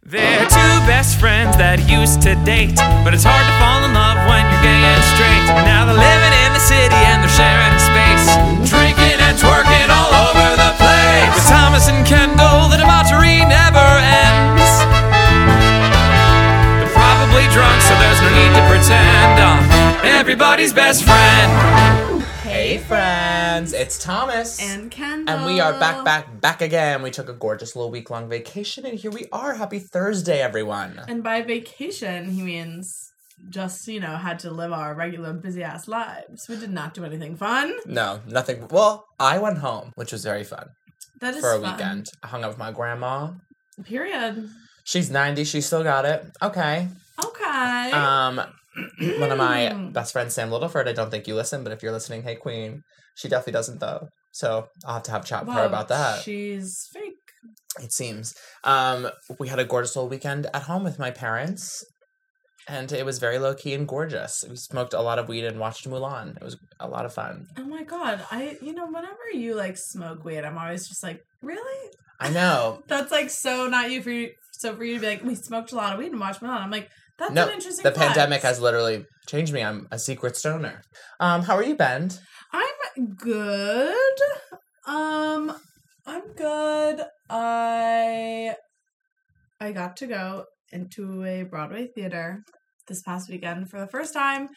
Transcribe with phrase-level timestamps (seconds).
[0.00, 2.72] They're two best friends that used to date,
[3.04, 5.44] but it's hard to fall in love when you're gay and straight.
[5.68, 8.24] Now they're living in the city and they're sharing space,
[8.64, 11.28] drinking and twerking all over the place.
[11.36, 13.84] With Thomas and Kendall, the debauchery never
[14.24, 14.72] ends.
[16.80, 19.36] They're probably drunk, so there's no need to pretend.
[19.36, 19.60] I'm
[20.16, 22.19] everybody's best friend.
[22.42, 24.58] Hey friends, it's Thomas.
[24.60, 25.34] And Kendall.
[25.36, 27.02] And we are back, back, back again.
[27.02, 29.54] We took a gorgeous little week long vacation, and here we are.
[29.54, 31.00] Happy Thursday, everyone.
[31.06, 33.12] And by vacation, he means
[33.50, 36.46] just, you know, had to live our regular busy ass lives.
[36.48, 37.74] We did not do anything fun.
[37.84, 38.66] No, nothing.
[38.68, 40.68] Well, I went home, which was very fun
[41.20, 41.72] That is for a fun.
[41.72, 42.06] weekend.
[42.22, 43.32] I hung out with my grandma.
[43.84, 44.48] Period.
[44.84, 46.24] She's 90, she still got it.
[46.42, 46.88] Okay.
[47.22, 47.90] Okay.
[47.92, 48.40] Um,
[49.18, 49.92] one of my Mm.
[49.92, 52.82] best friends, Sam Littleford, I don't think you listen, but if you're listening, hey, Queen.
[53.16, 54.08] She definitely doesn't, though.
[54.32, 56.22] So I'll have to have a chat with her about that.
[56.22, 57.14] She's fake.
[57.82, 58.34] It seems.
[58.64, 61.84] Um, we had a gorgeous little weekend at home with my parents,
[62.68, 64.44] and it was very low key and gorgeous.
[64.48, 66.36] We smoked a lot of weed and watched Mulan.
[66.36, 67.46] It was a lot of fun.
[67.58, 68.24] Oh my god.
[68.30, 71.90] I, you know, whenever you like smoke weed, I'm always just like, really?
[72.20, 72.82] I know.
[72.88, 74.30] That's like so not you for you.
[74.52, 76.60] So for you to be like, we smoked a lot of weed and watched Mulan.
[76.62, 76.88] I'm like,
[77.20, 77.82] that's no, an interesting.
[77.82, 78.06] the flex.
[78.14, 79.62] pandemic has literally changed me.
[79.62, 80.80] I'm a secret stoner.
[81.20, 82.10] Um, how are you, Ben?
[82.52, 84.14] I'm good.
[84.86, 85.54] Um,
[86.06, 87.02] I'm good.
[87.28, 88.56] I
[89.60, 92.42] I got to go into a Broadway theater
[92.88, 94.48] this past weekend for the first time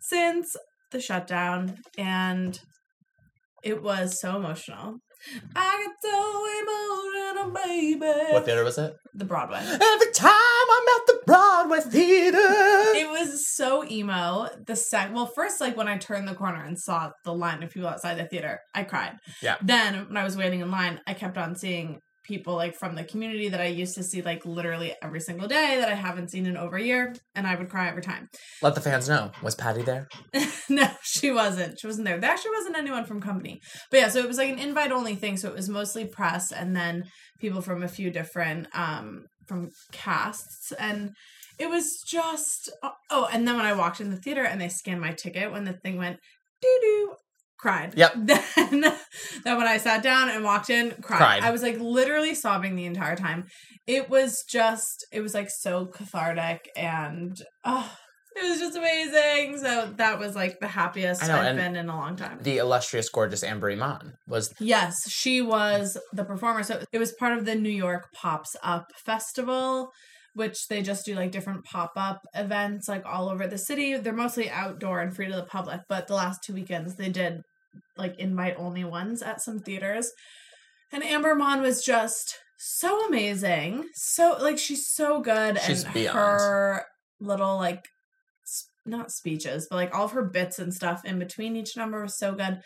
[0.00, 0.56] since
[0.92, 2.60] the shutdown, and
[3.64, 4.98] it was so emotional.
[5.54, 8.32] I get so emotional, baby.
[8.32, 8.94] What theater was it?
[9.14, 9.58] The Broadway.
[9.58, 12.38] Every time I'm at the Broadway theater.
[12.38, 14.48] It was so emo.
[14.66, 17.70] The sec well, first like when I turned the corner and saw the line of
[17.70, 19.16] people outside the theater, I cried.
[19.40, 19.56] Yeah.
[19.62, 23.04] Then when I was waiting in line, I kept on seeing people like from the
[23.04, 26.46] community that I used to see like literally every single day that I haven't seen
[26.46, 28.28] in over a year, and I would cry every time.
[28.60, 29.32] Let the fans know.
[29.42, 30.08] Was Patty there?
[30.68, 31.78] no, she wasn't.
[31.80, 32.18] She wasn't there.
[32.18, 33.60] There actually wasn't anyone from company.
[33.90, 35.36] But yeah, so it was like an invite only thing.
[35.36, 37.04] So it was mostly press and then
[37.40, 41.10] people from a few different um from casts and
[41.58, 42.70] it was just
[43.10, 45.64] oh and then when I walked in the theater and they scanned my ticket when
[45.64, 46.18] the thing went
[46.62, 47.14] doo doo
[47.62, 47.94] cried.
[47.96, 48.14] Yep.
[48.72, 48.82] Then
[49.44, 51.18] then when I sat down and walked in, cried.
[51.18, 51.42] Cried.
[51.42, 53.46] I was like literally sobbing the entire time.
[53.86, 57.90] It was just it was like so cathartic and oh
[58.34, 59.58] it was just amazing.
[59.58, 62.38] So that was like the happiest know, I've been in a long time.
[62.40, 64.52] The illustrious, gorgeous Amber Iman was.
[64.58, 66.62] Yes, she was the performer.
[66.62, 69.90] So it was part of the New York Pops Up Festival,
[70.34, 73.96] which they just do like different pop up events like all over the city.
[73.96, 77.42] They're mostly outdoor and free to the public, but the last two weekends they did
[77.96, 80.10] like invite only ones at some theaters.
[80.92, 83.84] And Amber Iman was just so amazing.
[83.94, 86.18] So like she's so good She's and beyond.
[86.18, 86.84] her
[87.20, 87.84] little like
[88.84, 92.18] not speeches, but like all of her bits and stuff in between each number was
[92.18, 92.60] so good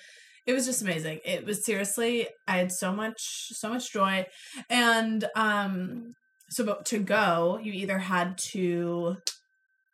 [0.46, 4.24] it was just amazing it was seriously i had so much so much joy
[4.70, 6.12] and um
[6.50, 9.16] so but to go you either had to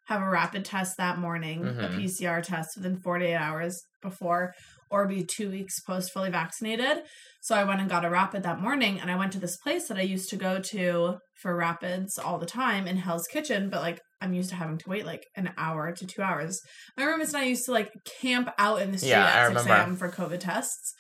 [0.08, 1.96] have a rapid test that morning a Mhm.
[2.04, 4.52] pcr test within 48 hours before
[4.92, 6.98] or be two weeks post fully vaccinated
[7.40, 9.88] so i went and got a rapid that morning and i went to this place
[9.88, 13.80] that i used to go to for rapids all the time in hell's kitchen but
[13.82, 16.60] like i'm used to having to wait like an hour to two hours
[16.96, 19.48] my roommates and I used to like camp out in the street Yeah, I at
[19.48, 19.82] 6 remember.
[19.82, 19.96] a.m.
[19.96, 20.92] for COVID tests.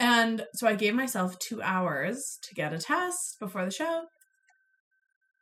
[0.00, 4.04] And so I gave myself two hours to get a test before the show.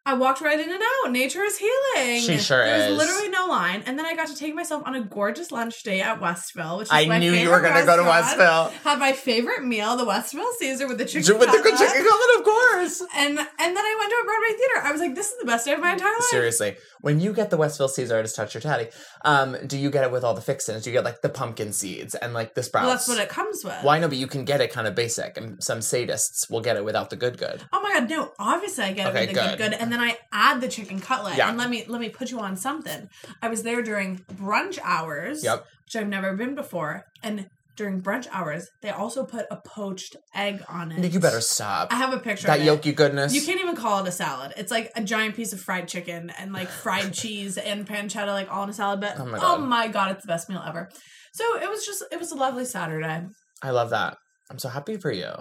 [0.07, 1.13] I walked right in and out.
[1.13, 2.23] Nature is healing.
[2.23, 2.97] She sure There is.
[2.97, 3.83] literally no line.
[3.85, 6.87] And then I got to take myself on a gorgeous lunch day at Westville, which
[6.87, 8.03] is I my knew you were going to go to.
[8.03, 8.71] Westville.
[8.83, 12.39] Had my favorite meal, the Westville Caesar with the chicken With the good chicken cutlet,
[12.39, 13.03] of course.
[13.15, 14.87] And and then I went to a Broadway theater.
[14.87, 16.23] I was like, this is the best day of my entire life.
[16.31, 18.89] Seriously, when you get the Westville Caesar to touch your tatty,
[19.27, 20.85] um, do you get it with all the fixins?
[20.85, 22.85] Do you get like the pumpkin seeds and like the sprouts?
[22.87, 23.77] Well, that's what it comes with.
[23.83, 24.09] Why no?
[24.09, 27.11] But you can get it kind of basic, and some sadists will get it without
[27.11, 27.63] the good good.
[27.71, 28.33] Oh my god, no!
[28.39, 29.59] Obviously, I get Okay, it with the good.
[29.59, 29.71] good.
[29.73, 31.37] good, and then I add the chicken cutlet.
[31.37, 31.49] Yeah.
[31.49, 33.09] And let me let me put you on something.
[33.43, 35.67] I was there during brunch hours, Yep.
[35.85, 40.63] which I've never been before, and during brunch hours, they also put a poached egg
[40.69, 41.13] on it.
[41.13, 41.93] You better stop.
[41.93, 42.47] I have a picture.
[42.47, 43.35] that of That yolky goodness.
[43.35, 44.53] You can't even call it a salad.
[44.57, 48.49] It's like a giant piece of fried chicken and like fried cheese and pancetta, like
[48.53, 49.01] all in a salad.
[49.01, 50.89] But Oh my oh my god, it's the best meal ever.
[51.33, 53.23] So it was just it was a lovely Saturday.
[53.63, 54.17] I love that.
[54.51, 55.33] I'm so happy for you.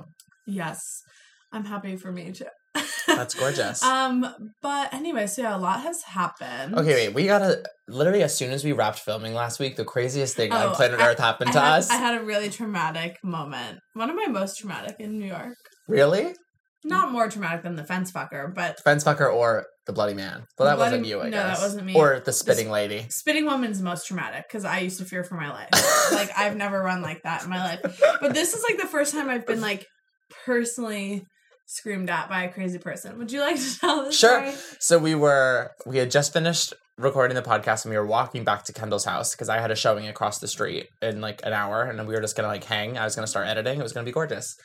[0.48, 1.02] Yes,
[1.52, 2.45] I'm happy for me too.
[3.08, 3.84] That's gorgeous.
[3.90, 6.76] Um, but anyway, so yeah, a lot has happened.
[6.76, 7.14] Okay, wait.
[7.14, 10.68] We gotta literally as soon as we wrapped filming last week, the craziest thing on
[10.68, 11.90] Oh, planet I- Earth happened I to had, us.
[11.90, 13.80] I had a really traumatic moment.
[13.94, 15.56] One of my most traumatic in New York.
[15.88, 16.34] really?
[16.86, 20.46] Not more traumatic than the fence fucker, but Fence fucker or the bloody man.
[20.58, 21.94] Well, The that wasn't you, I no, that wasn't me.
[21.94, 23.06] Or the spitting lady.
[23.10, 25.68] Spitting woman's most traumatic because I used to fear for my life.
[26.14, 28.02] like I've never run like that in my life.
[28.22, 29.86] But this is like the first time I've been like
[30.46, 31.26] personally
[31.69, 33.18] screamed at by a crazy person.
[33.19, 34.39] Would you like to tell this Sure.
[34.51, 34.54] story?
[34.80, 38.63] So we were we had just finished recording the podcast and we were walking back
[38.66, 41.83] to Kendall's house because I had a showing across the street in like an hour
[41.83, 42.98] and we were just gonna like hang.
[42.98, 43.80] I was gonna start editing.
[43.80, 44.56] It was gonna be gorgeous.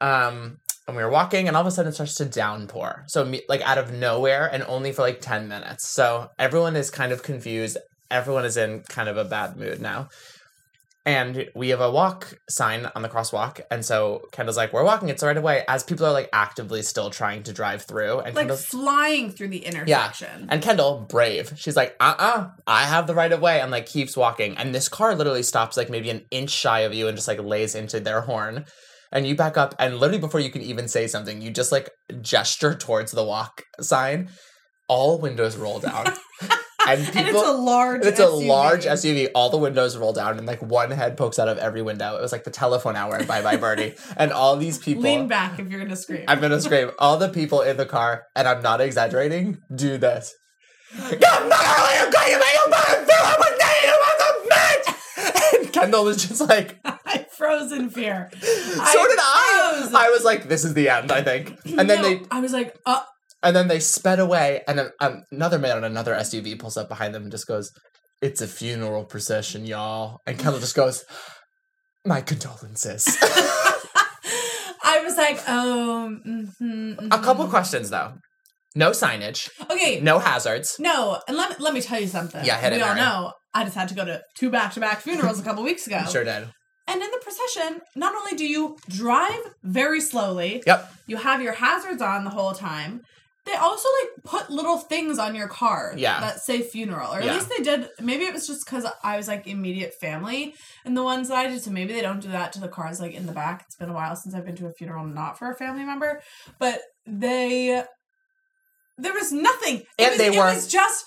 [0.00, 3.04] Um and we were walking and all of a sudden it starts to downpour.
[3.08, 5.88] So me, like out of nowhere and only for like 10 minutes.
[5.88, 7.78] So everyone is kind of confused.
[8.10, 10.08] Everyone is in kind of a bad mood now.
[11.06, 13.60] And we have a walk sign on the crosswalk.
[13.70, 15.62] And so Kendall's like, We're walking, it's the right away.
[15.68, 18.20] As people are like actively still trying to drive through.
[18.20, 20.46] And Like Kendall's flying through the intersection.
[20.48, 21.52] and Kendall, brave.
[21.56, 24.56] She's like, uh uh I have the right of way, and like keeps walking.
[24.56, 27.38] And this car literally stops like maybe an inch shy of you and just like
[27.40, 28.64] lays into their horn.
[29.12, 31.90] And you back up, and literally before you can even say something, you just like
[32.22, 34.30] gesture towards the walk sign.
[34.88, 36.06] All windows roll down.
[36.86, 37.18] and people.
[37.20, 38.46] and it's a large it's a SUV.
[38.46, 39.28] large SUV.
[39.34, 42.16] All the windows roll down, and like one head pokes out of every window.
[42.16, 45.02] It was like the telephone hour Bye Bye Birdie, and all these people.
[45.02, 46.24] Lean back if you're gonna scream.
[46.28, 46.90] I'm gonna scream.
[46.98, 50.34] All the people in the car, and I'm not exaggerating, do this.
[55.52, 58.30] And Kendall was just like, I froze in fear.
[58.32, 58.48] so did
[59.20, 59.78] I.
[59.80, 59.94] froze.
[59.94, 61.56] I was like, this is the end, I think.
[61.64, 63.02] And then No, they I was like, uh,
[63.44, 66.88] and then they sped away, and then, um, another man on another SUV pulls up
[66.88, 67.70] behind them and just goes,
[68.22, 71.04] "It's a funeral procession, y'all." And Kendall just goes,
[72.04, 73.04] "My condolences."
[74.86, 76.18] I was like, oh.
[76.26, 77.50] mhm, a couple mhm.
[77.50, 78.12] questions though.
[78.76, 80.76] No signage, Okay, no hazards.
[80.80, 82.44] No, and let me, let me tell you something.
[82.44, 82.76] Yeah, hit it.
[82.76, 85.44] we all know I just had to go to two back to back funerals a
[85.44, 86.02] couple weeks ago.
[86.10, 86.48] Sure did.
[86.86, 90.92] And in the procession, not only do you drive very slowly, Yep.
[91.06, 93.00] you have your hazards on the whole time.
[93.46, 96.18] They also like put little things on your car Yeah.
[96.20, 97.34] that say funeral, or at Yeah.
[97.34, 97.90] least they did.
[98.00, 100.54] Maybe it was just because I was like immediate family,
[100.86, 101.62] and the ones that I did.
[101.62, 103.64] So maybe they don't do that to the cars like in the back.
[103.66, 106.22] It's been a while since I've been to a funeral not for a family member,
[106.58, 107.84] but they
[108.96, 109.78] there was nothing.
[109.78, 111.04] It And was, they it were- was just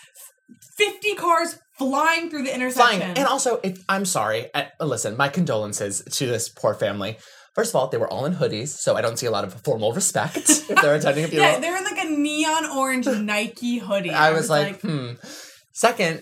[0.77, 2.99] fifty cars flying through the intersection.
[2.99, 3.17] Flying.
[3.17, 7.17] And also, if I'm sorry, uh, listen, my condolences to this poor family.
[7.57, 9.51] First of all, they were all in hoodies, so I don't see a lot of
[9.63, 11.53] formal respect if they're attending a funeral.
[11.53, 14.11] Yeah, they were in like a neon orange Nike hoodie.
[14.11, 15.13] I was like, hmm.
[15.73, 16.21] Second,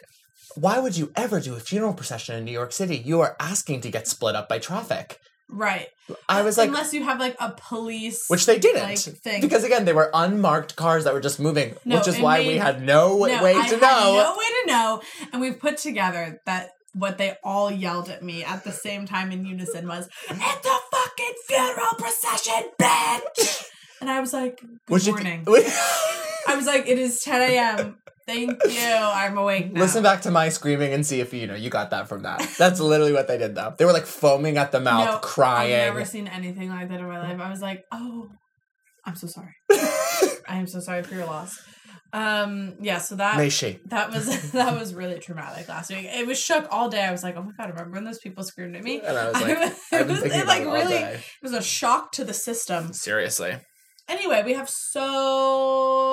[0.56, 2.96] why would you ever do a funeral procession in New York City?
[2.96, 5.20] You are asking to get split up by traffic.
[5.50, 5.88] right.
[6.30, 8.84] I was like, unless you have like a police, which they didn't.
[8.84, 9.42] like thing.
[9.42, 12.58] Because again, they were unmarked cars that were just moving, No, which is why we
[12.58, 14.14] had no, no, way I to had know.
[14.24, 15.02] no way to know,
[15.34, 19.32] and we've put together that what they all yelled at me at the same time
[19.32, 23.66] in unison was, "It's a fucking funeral procession, bitch!"
[24.02, 25.44] And I was like, "Good if- morning."
[26.48, 27.98] I was like, "It is 10 a.m.
[28.28, 28.80] Thank you.
[28.82, 31.90] I'm awake now." Listen back to my screaming and see if you know you got
[31.90, 32.40] that from that.
[32.58, 33.74] That's literally what they did, though.
[33.78, 35.74] They were like foaming at the mouth, No, crying.
[35.74, 37.40] I've never seen anything like that in my life.
[37.40, 38.30] I was like, oh,
[39.06, 39.54] I'm so sorry.
[40.48, 41.60] I am so sorry for your loss.
[42.16, 43.36] Um, yeah, so that
[43.88, 46.06] that was that was really traumatic last week.
[46.06, 47.04] It was shook all day.
[47.04, 49.02] I was like, oh my god, remember when those people screamed at me?
[49.02, 51.16] And I was like, it I've been was it, like really day.
[51.16, 52.94] it was a shock to the system.
[52.94, 53.58] Seriously.
[54.08, 56.08] Anyway, we have so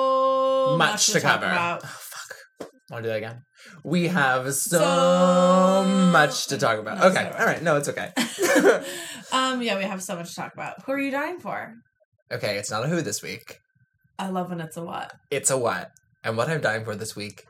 [0.77, 1.55] much to talk cover.
[1.57, 2.35] Oh, fuck.
[2.89, 3.41] Want to do that again?
[3.85, 6.97] We have so, So- much to talk about.
[6.97, 7.31] No, okay.
[7.39, 7.63] All right.
[7.63, 8.11] No, it's okay.
[9.31, 10.83] um, yeah, we have so much to talk about.
[10.85, 11.73] Who are you dying for?
[12.31, 12.57] okay.
[12.57, 13.59] It's not a who this week.
[14.19, 15.13] I love when it's a what.
[15.31, 15.91] It's a what.
[16.23, 17.43] And what I'm dying for this week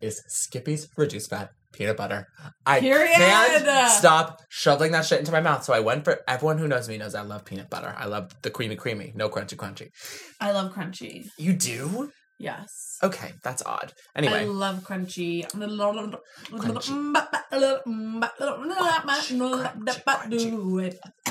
[0.00, 2.26] is Skippy's reduced fat peanut butter.
[2.66, 3.14] I Period.
[3.14, 5.64] can't stop shoveling that shit into my mouth.
[5.64, 7.94] So I went for everyone who knows me knows I love peanut butter.
[7.96, 9.88] I love the creamy creamy, no crunchy crunchy.
[10.40, 11.28] I love crunchy.
[11.38, 12.10] You do?
[12.40, 12.96] Yes.
[13.02, 13.92] Okay, that's odd.
[14.16, 15.44] Anyway, I love crunchy.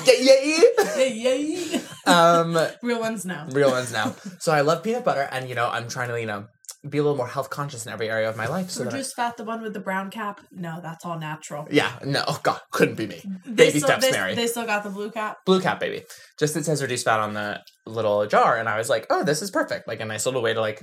[0.06, 1.80] yeah, yeah, yeah.
[2.06, 3.48] um, Real ones now.
[3.50, 4.14] real ones now.
[4.38, 6.46] So I love peanut butter, and you know, I'm trying to, you know,
[6.88, 8.70] be a little more health conscious in every area of my life.
[8.70, 10.40] So I- Reduced fat, the one with the brown cap.
[10.52, 11.66] No, that's all natural.
[11.72, 13.20] yeah, no, oh god, couldn't be me.
[13.44, 14.34] They Baby still, steps, they, Mary.
[14.36, 15.38] They still got the blue cap.
[15.44, 16.04] Blue cap, baby.
[16.38, 19.42] Just it says reduced fat on the little jar, and I was like, oh, this
[19.42, 19.88] is perfect.
[19.88, 20.82] Like a nice little way to like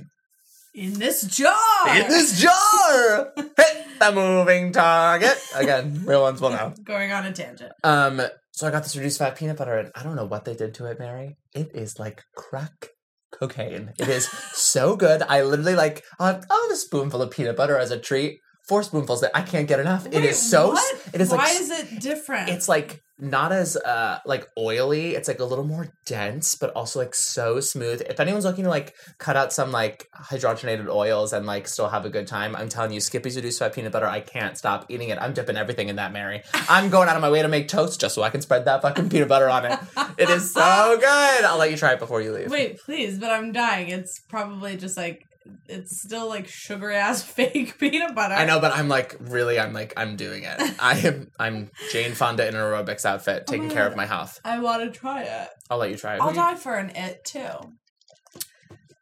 [0.78, 1.88] In this jar.
[1.88, 6.02] in this jar hit the moving target again.
[6.04, 6.72] Real ones will know.
[6.84, 7.72] Going on a tangent.
[7.82, 8.20] Um,
[8.52, 10.74] so I got this reduced fat peanut butter, and I don't know what they did
[10.74, 11.36] to it, Mary.
[11.52, 12.90] It is like crack
[13.32, 13.92] cocaine.
[13.98, 15.22] It is so good.
[15.22, 18.38] I literally like I'll have, a spoonful of peanut butter as a treat.
[18.68, 20.06] Four spoonfuls that I can't get enough.
[20.06, 20.68] it Wait, is so.
[20.68, 21.08] What?
[21.12, 22.50] It is Why like is it different?
[22.50, 25.14] it's like not as uh like oily.
[25.14, 28.02] It's like a little more dense, but also like so smooth.
[28.08, 32.04] If anyone's looking to like cut out some like hydrogenated oils and like still have
[32.04, 34.06] a good time, I'm telling you, Skippy's reduced fat peanut butter.
[34.06, 35.18] I can't stop eating it.
[35.20, 36.42] I'm dipping everything in that, Mary.
[36.68, 38.82] I'm going out of my way to make toast just so I can spread that
[38.82, 39.78] fucking peanut butter on it.
[40.16, 41.44] It is so good.
[41.44, 42.50] I'll let you try it before you leave.
[42.50, 43.88] Wait, please, but I'm dying.
[43.88, 45.24] It's probably just like
[45.68, 48.34] it's still like sugary ass fake peanut butter.
[48.34, 50.56] I know, but I'm like really, I'm like I'm doing it.
[50.80, 53.92] I am I'm Jane Fonda in an aerobics outfit, Oh taking my care God.
[53.92, 54.38] of my health.
[54.44, 55.48] I want to try it.
[55.70, 56.20] I'll let you try it.
[56.22, 57.48] I'll die for an it too.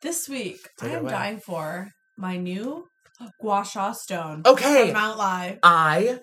[0.03, 1.11] This week, Take I am away.
[1.11, 2.87] dying for my new
[3.41, 5.59] gua sha stone Okay, from Mount Lai.
[5.63, 6.21] I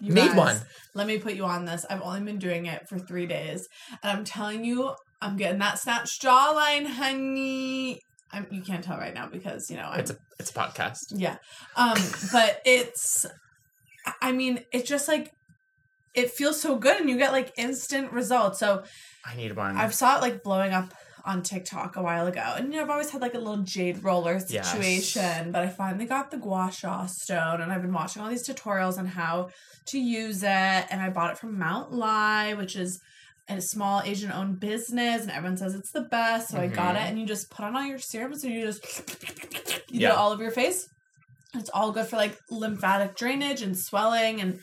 [0.00, 0.56] You need guys, one.
[0.94, 1.84] Let me put you on this.
[1.88, 3.68] I've only been doing it for three days,
[4.02, 8.00] and I'm telling you, I'm getting that snatched jawline, honey.
[8.34, 10.98] I'm, you can't tell right now because you know I'm It's a it's a podcast.
[11.10, 11.36] yeah.
[11.76, 11.96] Um,
[12.32, 13.24] but it's
[14.20, 15.30] I mean, it's just like
[16.14, 18.58] it feels so good and you get like instant results.
[18.58, 18.84] So
[19.24, 19.76] I need one.
[19.76, 20.92] I've saw it like blowing up
[21.26, 22.54] on TikTok a while ago.
[22.56, 24.70] And you know, I've always had like a little jade roller Yes.
[24.70, 28.46] situation, but I finally got the gua sha stone and I've been watching all these
[28.46, 29.48] tutorials on how
[29.86, 30.46] to use it
[30.90, 33.00] and I bought it from Mount Lai, which is
[33.48, 36.48] a small Asian owned business and everyone says it's the best.
[36.48, 37.08] So I got it Mhm.
[37.10, 38.82] and you just put on all your serums and you just
[39.90, 40.08] you Yeah.
[40.08, 40.86] do it all over your face.
[41.54, 44.60] It's all good for like lymphatic drainage and swelling and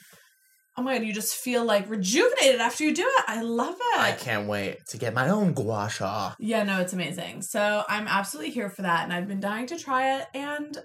[0.77, 3.23] oh my god, you just feel like rejuvenated after you do it.
[3.27, 3.99] I love it.
[3.99, 6.33] I can't wait to get my own gua sha.
[6.39, 7.41] Yeah, no, it's amazing.
[7.43, 10.75] So I'm absolutely here for that, and I've been dying to try it, and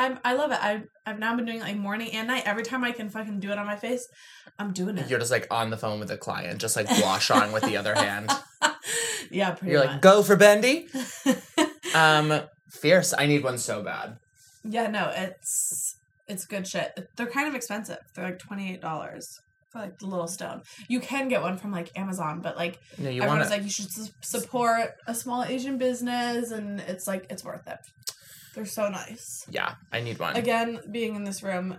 [0.00, 0.58] I'm I love it.
[0.62, 2.42] I've, I've now been doing it like morning and night.
[2.46, 4.08] Every time I can fucking do it on my face,
[4.58, 5.08] I'm doing it.
[5.10, 7.76] You're just like on the phone with a client, just like gua shaing with the
[7.76, 8.30] other hand.
[9.30, 10.88] yeah, pretty You're like, go for Bendy.
[11.94, 13.12] Um, fierce.
[13.18, 14.18] I need one so bad.
[14.64, 15.96] yeah, no, it's
[16.28, 17.08] it's good shit.
[17.16, 17.98] They're kind of expensive.
[18.14, 19.40] They're like twenty eight dollars
[19.70, 20.62] for like the little stone.
[20.88, 23.54] You can get one from like Amazon, but like No, you everyone's to.
[23.54, 27.78] like you should su- support a small Asian business, and it's like it's worth it.
[28.54, 29.44] They're so nice.
[29.50, 30.36] yeah, I need one.
[30.36, 31.78] again being in this room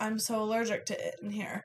[0.00, 1.64] i'm so allergic to it in here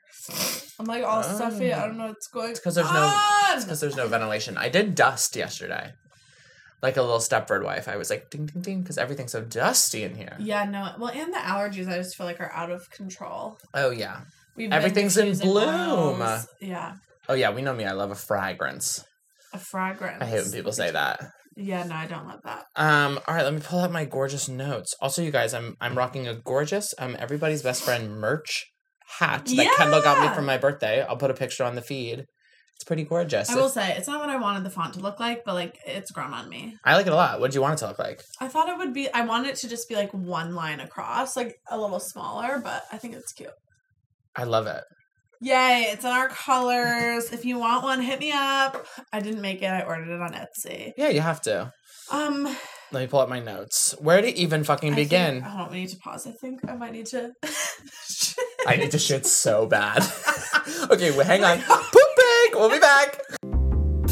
[0.80, 3.60] i'm like all stuffy i don't know what's going It's 'cause there's no- on.
[3.62, 4.56] Because there's no ventilation.
[4.58, 5.92] I did dust yesterday,
[6.82, 7.86] like a little Stepford wife.
[7.86, 10.36] I was like ding ding ding because everything's so dusty in here.
[10.40, 13.90] yeah no well and the allergies i just feel like are out of control Oh
[13.90, 14.22] yeah.
[14.56, 16.20] We've Everything's in bloom.
[16.22, 16.48] oils.
[16.60, 16.94] yeah
[17.28, 17.50] Oh yeah.
[17.50, 17.84] We know me.
[17.84, 19.04] I love a fragrance.
[19.52, 21.20] a fragrance I hate when people say that.
[21.56, 24.48] Yeah no i don't love that Um, all right, let me pull out my gorgeous
[24.48, 24.94] notes.
[25.00, 28.66] Also, you guys, I'm I'm rocking a gorgeous um everybody's best friend merch
[29.18, 31.02] hat that Kendall got me for my birthday.
[31.02, 32.24] I'll put a picture on the feed.
[32.76, 33.48] It's pretty gorgeous.
[33.50, 35.78] i will say it's not what i wanted the font to look like but like
[35.86, 37.38] it's grown on me I like it a lot.
[37.38, 38.20] What do you want it to look like?
[38.40, 41.36] i thought it would be i wanted it to just be like one line across
[41.36, 43.50] like a little smaller but i think it's cute
[44.36, 44.82] I love it.
[45.44, 47.30] Yay, it's in our colors.
[47.30, 48.86] If you want one, hit me up.
[49.12, 50.94] I didn't make it, I ordered it on Etsy.
[50.96, 51.70] Yeah, you have to.
[52.10, 52.44] Um
[52.92, 53.94] Let me pull up my notes.
[53.98, 55.42] Where to even fucking I think- begin?
[55.42, 56.26] I don't we need to pause.
[56.26, 57.32] I think I might need to
[58.66, 60.02] I need to shit so bad.
[60.90, 61.58] okay, well, hang on.
[61.60, 62.54] Poop break.
[62.54, 63.20] We'll be back.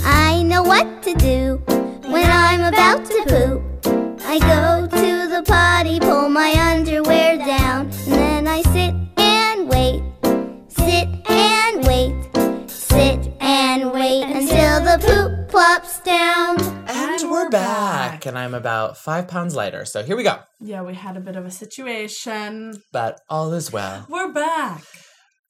[0.05, 1.63] I know what to do
[2.13, 3.63] when I'm about to poop.
[4.25, 7.91] I go to the potty, pull my underwear down,
[16.05, 16.61] down.
[16.89, 18.27] And, we're back.
[18.27, 19.85] And I'm about five pounds lighter.
[19.85, 20.39] So here we go.
[20.61, 22.83] Yeah, we had a bit of a situation.
[22.93, 24.07] But all is well.
[24.09, 24.83] We're back.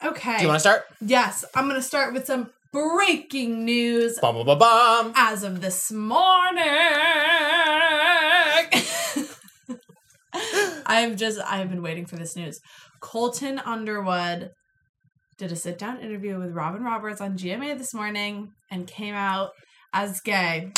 [0.04, 0.36] Okay.
[0.36, 0.82] Do you want to start?
[1.00, 5.12] Yes, I'm gonna start with some breaking news Bum, bum, bum, bum.
[5.14, 6.62] as of this morning.
[10.86, 12.58] I've just I've been waiting for this news.
[13.00, 14.50] Colton Underwood
[15.38, 19.50] did a sit down interview with Robin Roberts on GMA this morning and came out
[19.92, 20.72] as gay.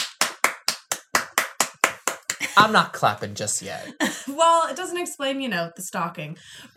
[2.56, 3.87] I'm not clapping just yet.
[4.28, 6.37] well, it doesn't explain, you know, the stalking,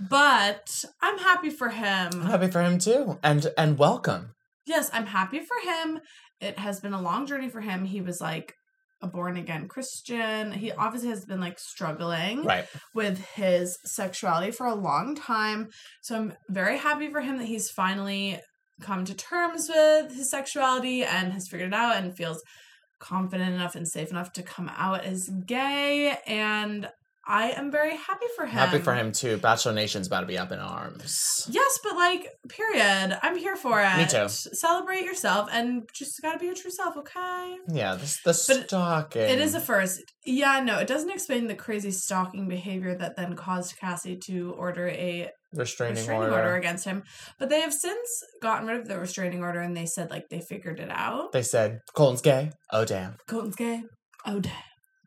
[0.10, 2.10] but I'm happy for him.
[2.14, 3.20] I'm happy for him too.
[3.24, 4.32] And and welcome.
[4.66, 6.00] yes, I'm happy for him.
[6.42, 7.86] It has been a long journey for him.
[7.86, 8.54] He was like
[9.02, 10.52] a born again Christian.
[10.52, 12.66] He obviously has been like struggling Right.
[12.96, 15.70] with his sexuality for a long time.
[16.02, 18.40] So I'm very happy for him that he's finally
[18.82, 22.42] come to terms with his sexuality and has figured it out and feels
[23.00, 26.18] confident enough and safe enough to come out as gay.
[26.26, 26.90] And
[27.30, 28.54] I am very happy for him.
[28.54, 29.38] Happy for him too.
[29.38, 31.46] Bachelor Nation's about to be up in arms.
[31.52, 33.20] Yes, but like, period.
[33.22, 33.98] I'm here for it.
[33.98, 34.30] Me too.
[34.30, 37.58] Celebrate yourself and just gotta be your true self, okay?
[37.70, 39.24] Yeah, this the But stalking.
[39.24, 40.02] It is a first.
[40.26, 44.88] Yeah, no, it doesn't explain the crazy stalking behavior that then caused Cassie to order
[44.88, 46.36] a Restraining, restraining order.
[46.36, 47.04] order against him.
[47.40, 48.10] But they have since
[48.42, 51.32] gotten rid of the restraining order and they said like they figured it out.
[51.32, 52.52] They said Colton's gay.
[52.72, 53.16] Oh damn.
[53.28, 53.84] Colton's gay.
[54.26, 54.54] Oh damn.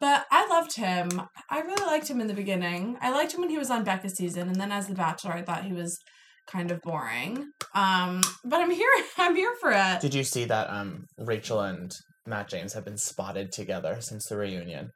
[0.00, 1.20] But I loved him.
[1.50, 2.96] I really liked him in the beginning.
[3.02, 5.42] I liked him when he was on Becca's season, and then as the Bachelor, I
[5.42, 5.98] thought he was
[6.46, 7.50] kind of boring.
[7.74, 8.88] Um, but I'm here.
[9.18, 10.00] I'm here for it.
[10.00, 11.92] Did you see that um Rachel and
[12.26, 14.90] Matt James have been spotted together since the reunion?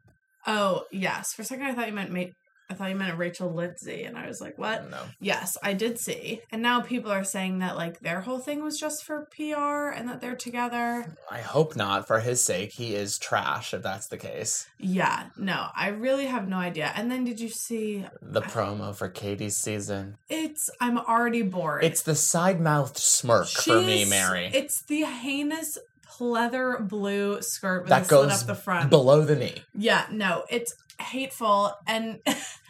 [0.46, 1.34] Oh yes.
[1.34, 2.32] For a second, I thought you meant mate.
[2.70, 4.90] I thought you meant Rachel Lindsay, and I was like, what?
[4.90, 5.00] No.
[5.20, 6.40] Yes, I did see.
[6.50, 10.08] And now people are saying that like their whole thing was just for PR and
[10.08, 11.04] that they're together.
[11.30, 12.06] I hope not.
[12.06, 14.66] For his sake, he is trash if that's the case.
[14.78, 16.90] Yeah, no, I really have no idea.
[16.96, 20.16] And then did you see The promo for Katie's season.
[20.30, 21.84] it's I'm already bored.
[21.84, 24.50] It's the side mouth smirk for me, Mary.
[24.54, 25.76] It's the heinous
[26.18, 28.88] pleather blue skirt with that goes up the front.
[28.90, 29.62] below the knee.
[29.74, 32.20] yeah, no, it's hateful and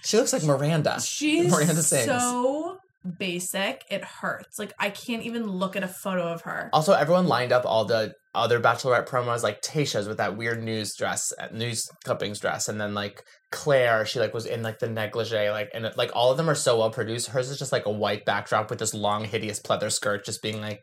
[0.04, 1.00] She looks like Miranda.
[1.00, 2.07] she's Miranda Sings.
[2.07, 2.78] so
[3.19, 3.85] basic.
[3.90, 4.59] It hurts.
[4.59, 6.71] Like I can't even look at a photo of her.
[6.73, 10.95] Also, everyone lined up all the other Bachelorette promos, like Tayshia's with that weird news
[10.97, 14.88] dress, uh, news clippings dress, and then like Clare, she like was in like the
[14.88, 17.28] negligee, like and like all of them are so well produced.
[17.28, 20.61] Hers is just like a white backdrop with this long, hideous pleather skirt, just being
[20.61, 20.81] like.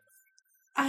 [0.74, 0.88] I,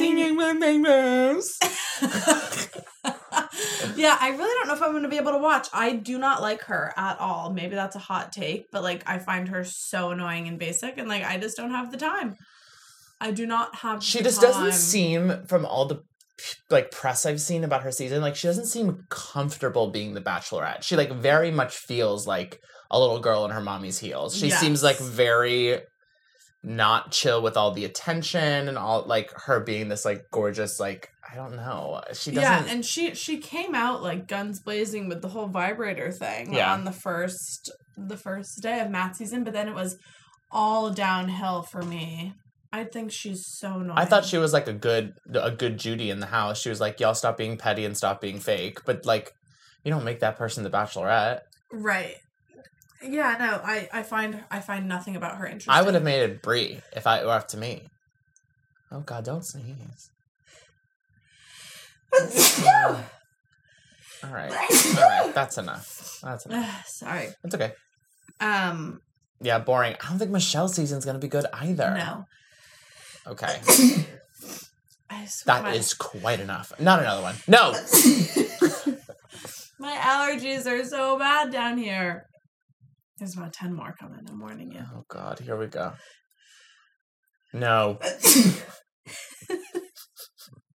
[3.96, 5.68] yeah, I really don't know if I'm going to be able to watch.
[5.72, 7.52] I do not like her at all.
[7.52, 11.08] Maybe that's a hot take, but like I find her so annoying and basic, and
[11.08, 12.36] like I just don't have the time.
[13.20, 14.02] I do not have.
[14.02, 16.02] She just doesn't seem, from all the
[16.70, 20.82] like press I've seen about her season, like she doesn't seem comfortable being the Bachelorette.
[20.82, 22.58] She like very much feels like
[22.90, 24.36] a little girl in her mommy's heels.
[24.36, 25.80] She seems like very
[26.64, 31.08] not chill with all the attention and all like her being this like gorgeous like
[31.32, 32.02] I don't know.
[32.12, 36.12] She doesn't Yeah, and she she came out like guns blazing with the whole vibrator
[36.12, 36.72] thing Yeah.
[36.72, 39.96] on the first the first day of Matt season, but then it was
[40.50, 42.34] all downhill for me.
[42.74, 43.98] I think she's so annoying.
[43.98, 46.60] I thought she was like a good a good Judy in the house.
[46.60, 48.78] She was like, Y'all stop being petty and stop being fake.
[48.84, 49.30] But like
[49.84, 51.40] you don't make that person the bachelorette.
[51.72, 52.14] right.
[53.02, 55.72] Yeah, no, I I find I find nothing about her interesting.
[55.72, 57.88] I would have made it Brie if I were up to me.
[58.92, 60.08] Oh god, don't sneeze.
[62.12, 62.22] All
[64.30, 64.52] right.
[64.52, 65.32] All right.
[65.34, 66.18] That's enough.
[66.22, 66.86] That's enough.
[66.86, 67.28] Sorry.
[67.44, 67.72] It's okay.
[68.40, 69.00] Um.
[69.40, 69.96] Yeah, boring.
[70.02, 71.94] I don't think Michelle's season's gonna be good either.
[71.98, 72.24] No.
[73.26, 73.60] Okay.
[75.10, 76.72] I swear That my, is quite enough.
[76.80, 77.34] Not another one.
[77.46, 77.72] No.
[79.78, 82.26] my allergies are so bad down here.
[83.18, 84.20] There's about ten more coming.
[84.28, 84.84] I'm warning you.
[84.94, 85.92] Oh god, here we go.
[87.52, 87.98] No.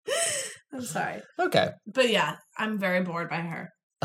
[0.76, 1.22] I'm sorry.
[1.40, 1.70] Okay.
[1.88, 3.70] But yeah, I'm very bored by her.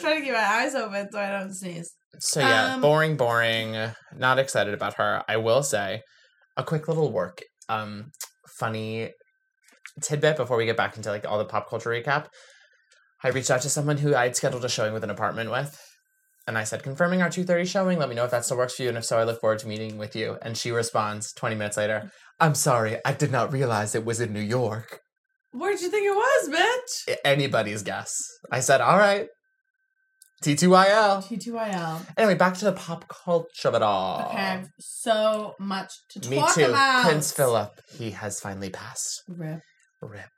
[0.00, 1.92] trying to keep my eyes open so I don't sneeze.
[2.20, 3.76] So yeah, Um, boring, boring.
[4.16, 5.22] Not excited about her.
[5.28, 6.02] I will say,
[6.56, 8.10] a quick little work, um,
[8.58, 9.10] funny
[10.02, 12.26] tidbit before we get back into like all the pop culture recap.
[13.22, 15.80] I reached out to someone who I'd scheduled a showing with an apartment with,
[16.46, 17.98] and I said, "Confirming our two thirty showing.
[17.98, 19.58] Let me know if that still works for you, and if so, I look forward
[19.60, 23.52] to meeting with you." And she responds twenty minutes later, "I'm sorry, I did not
[23.52, 25.00] realize it was in New York."
[25.52, 27.16] Where'd you think it was, bitch?
[27.24, 28.14] Anybody's guess.
[28.50, 29.28] I said, "All right."
[30.42, 31.24] T2YL.
[31.26, 32.06] T2YL.
[32.16, 34.28] Anyway, back to the pop culture of it all.
[34.28, 36.56] Okay, I have so much to talk about.
[36.56, 36.70] Me too.
[36.70, 37.04] about.
[37.06, 39.22] Prince Philip, he has finally passed.
[39.26, 39.60] Rip.
[40.00, 40.30] Rip.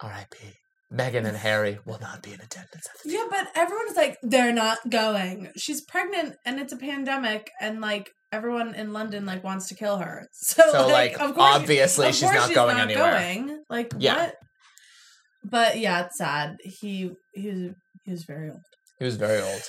[0.00, 0.54] R.I.P.
[0.92, 4.52] Meghan and Harry will not be in attendance at the Yeah, but everyone's like, they're
[4.52, 5.50] not going.
[5.56, 9.98] She's pregnant and it's a pandemic, and like everyone in London like wants to kill
[9.98, 10.26] her.
[10.32, 13.12] So, So, like, of course, obviously of she's course not going anywhere.
[13.18, 13.62] going.
[13.70, 14.16] Like, Yeah.
[14.26, 14.34] what?
[15.44, 16.56] But yeah, it's sad.
[16.62, 17.70] He he was
[18.04, 18.62] he was very old.
[18.98, 19.62] He was very old.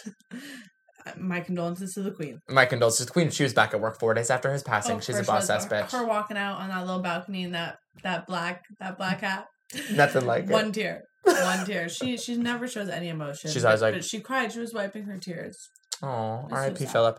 [1.18, 2.40] My condolences to the queen.
[2.50, 3.30] My condolences to the Queen.
[3.30, 4.96] She was back at work four days after his passing.
[4.98, 5.92] Of She's a boss ass bitch.
[5.92, 9.46] Her walking out on that little balcony in that that black that black hat.
[9.92, 10.50] Nothing like it.
[10.50, 10.74] One it.
[10.74, 11.04] tear.
[11.24, 11.90] One tear.
[11.90, 13.52] She she never shows any emotion.
[13.52, 14.52] She's but- always like- but she cried.
[14.54, 15.56] She was wiping her tears.
[16.02, 16.86] Oh, R.I.P.
[16.88, 17.18] Philip.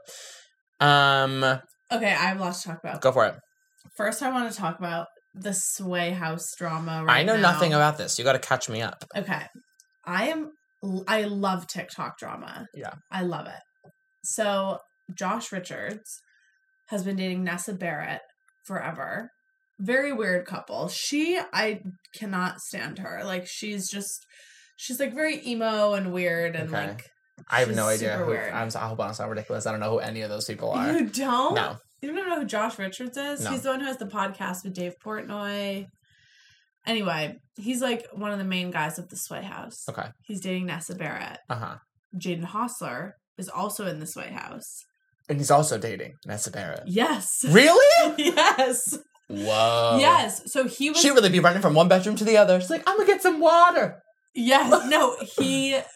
[0.80, 1.42] Um,
[1.92, 3.00] Okay, I have lots to talk about.
[3.00, 3.34] go for it.
[3.96, 7.04] First, I want to talk about the Sway House drama.
[7.04, 7.52] Right I know now.
[7.52, 8.18] nothing about this.
[8.18, 9.04] You got to catch me up.
[9.16, 9.46] Okay,
[10.04, 10.50] I am.
[11.06, 12.66] I love TikTok drama.
[12.74, 12.94] Yeah.
[13.10, 13.90] I love it.
[14.24, 14.78] So
[15.16, 16.20] Josh Richards
[16.88, 18.20] has been dating Nessa Barrett
[18.66, 19.30] forever.
[19.78, 20.88] Very weird couple.
[20.88, 21.80] She, I
[22.14, 23.22] cannot stand her.
[23.24, 24.24] Like she's just,
[24.76, 26.86] she's like very emo and weird and Okay.
[26.88, 27.04] like.
[27.48, 28.26] I have she's no idea who.
[28.26, 28.52] weird.
[28.52, 28.70] I'm.
[28.70, 29.66] so- I hope I'm not ridiculous.
[29.66, 30.92] I don't know who any of those people are.
[30.92, 31.54] You don't?
[31.54, 31.76] No.
[32.02, 33.42] You don't know who Josh Richards is?
[33.42, 33.50] No.
[33.50, 35.86] He's the one who has the podcast with Dave Portnoy.
[36.86, 39.84] Anyway, he's like one of the main guys of the Sway House.
[39.88, 40.06] Okay.
[40.22, 41.38] He's dating Nessa Barrett.
[41.48, 41.76] Uh huh.
[42.16, 44.84] Jaden Hossler is also in the Sway House.
[45.28, 46.82] And he's also dating Nessa Barrett.
[46.86, 47.44] Yes.
[47.48, 48.14] Really?
[48.18, 48.98] yes.
[49.28, 49.96] Whoa.
[49.98, 50.42] Yes.
[50.52, 52.60] So he was She'd really be running from one bedroom to the other.
[52.60, 54.00] She's like, I'm gonna get some water.
[54.34, 54.88] Yes.
[54.88, 55.80] No, he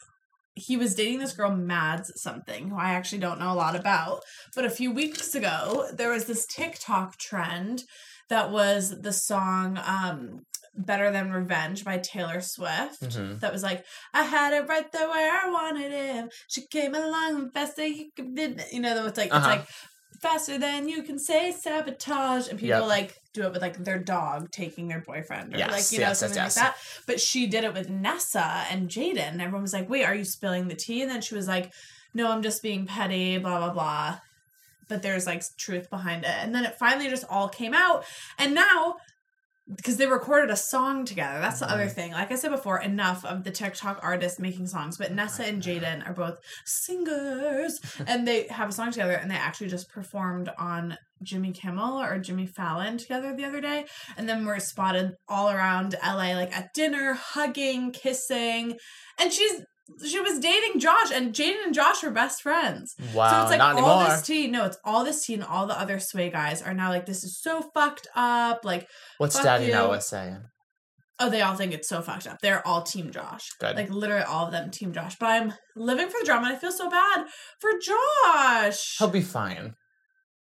[0.54, 4.22] he was dating this girl Mads something who I actually don't know a lot about.
[4.54, 7.84] But a few weeks ago, there was this TikTok trend
[8.28, 10.40] that was the song um
[10.76, 13.02] Better Than Revenge by Taylor Swift.
[13.02, 13.40] Mhm.
[13.40, 13.84] That was like,
[14.14, 16.32] I had it right there where I wanted it.
[16.48, 19.38] She came along faster you could be you know, it's like Uh-huh.
[19.50, 19.68] it's like
[20.22, 22.88] faster than you can say sabotage and people Yep.
[22.88, 26.08] like do it with like their dog taking their boyfriend or Yes, like you know
[26.08, 26.56] yes, something yes.
[26.56, 29.18] like that but she did it with Nessa and Jaden.
[29.18, 31.02] And everyone was like, wait, are you spilling the tea?
[31.02, 31.72] And then she was like,
[32.14, 34.18] no, I'm just being petty, blah, blah, blah.
[34.88, 36.30] But there's like truth behind it.
[36.40, 38.04] And then it finally just all came out.
[38.38, 38.96] And now,
[39.76, 41.94] because they recorded a song together, that's the other Mm-hmm.
[41.94, 42.12] thing.
[42.12, 44.98] Like I said before, enough of the TikTok artists making songs.
[44.98, 47.80] But Nessa and Jaden are both singers.
[48.06, 49.12] and they have a song together.
[49.14, 53.84] And they actually just performed on Jimmy Kimmel or Jimmy Fallon together the other day
[54.16, 58.76] and then we're spotted all around LA, like at dinner, hugging, kissing,
[59.20, 59.62] and she's
[60.06, 62.94] she was dating Josh, and Jaden and Josh are best friends.
[63.12, 64.16] Wow, so it's like not all anymore.
[64.16, 64.46] this tea.
[64.46, 67.24] No, it's all this tea, and all the other sway guys are now like, this
[67.24, 68.64] is so fucked up.
[68.64, 68.86] Like,
[69.18, 69.72] What's Daddy you.
[69.72, 70.42] Noah saying?
[71.20, 72.38] oh, they all think it's so fucked up.
[72.40, 73.50] They're all Team Josh.
[73.58, 73.76] Good.
[73.76, 75.16] Like literally all of them Team Josh.
[75.18, 77.26] But I'm living for the drama, and I feel so bad
[77.60, 78.96] for Josh.
[78.98, 79.74] He'll be fine.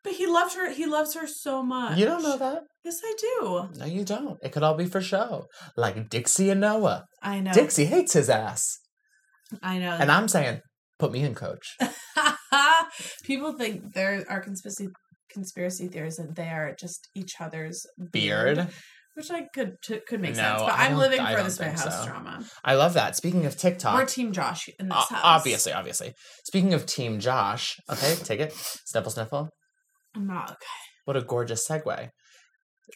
[0.02, 0.72] But he loved her.
[0.72, 1.98] He loves her so much.
[1.98, 2.62] You don't know that?
[2.84, 3.68] Yes, I do.
[3.78, 4.38] No, you don't.
[4.42, 5.44] It could all be for show.
[5.76, 7.04] Like Dixie and Noah.
[7.22, 7.52] I know.
[7.52, 8.78] Dixie hates his ass.
[9.62, 9.90] I know.
[10.00, 10.60] And I'm saying,
[10.98, 11.76] put me in, coach.
[13.24, 14.88] People think there are conspiracy
[15.32, 18.66] conspiracy theories that they are just each other's Beard.
[19.14, 20.62] which I could t- could make No, sense.
[20.62, 22.06] But I'm living for the Sway House so.
[22.06, 22.44] drama.
[22.64, 23.14] I love that.
[23.16, 23.94] Speaking of TikTok.
[23.96, 25.20] We're Team Josh in this o- house.
[25.22, 26.14] obviously, obviously.
[26.46, 28.52] Speaking of Team Josh, okay, take it.
[28.86, 29.50] Sniffle, sniffle.
[30.14, 30.66] I'm not okay.
[31.04, 32.10] What a gorgeous segue.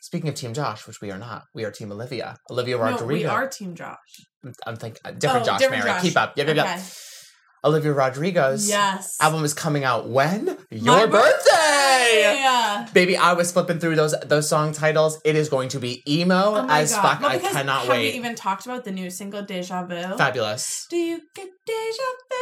[0.02, 2.36] Speaking of Team Josh, which we are not, we are Team Olivia.
[2.50, 3.04] Olivia Rodrigo.
[3.04, 3.96] No, we are Team Josh.
[4.66, 5.96] I'm thinking uh, different Oh, Josh, different Mary.
[5.96, 6.02] Josh.
[6.02, 6.36] Keep up.
[6.36, 6.80] Yep, yep, yep.
[7.64, 9.16] Olivia Rodrigo's Yes.
[9.20, 10.58] album is coming out when?
[10.70, 12.34] Your birthday!
[12.40, 12.86] Yeah.
[12.92, 15.18] Baby, I was flipping through those those song titles.
[15.24, 17.02] It is going to be emo Oh as God.
[17.02, 17.20] fuck.
[17.22, 18.12] Well, I cannot have wait.
[18.12, 20.16] we even talked about the new single Deja Vu?
[20.16, 20.86] Fabulous.
[20.90, 22.36] Do you get deja vu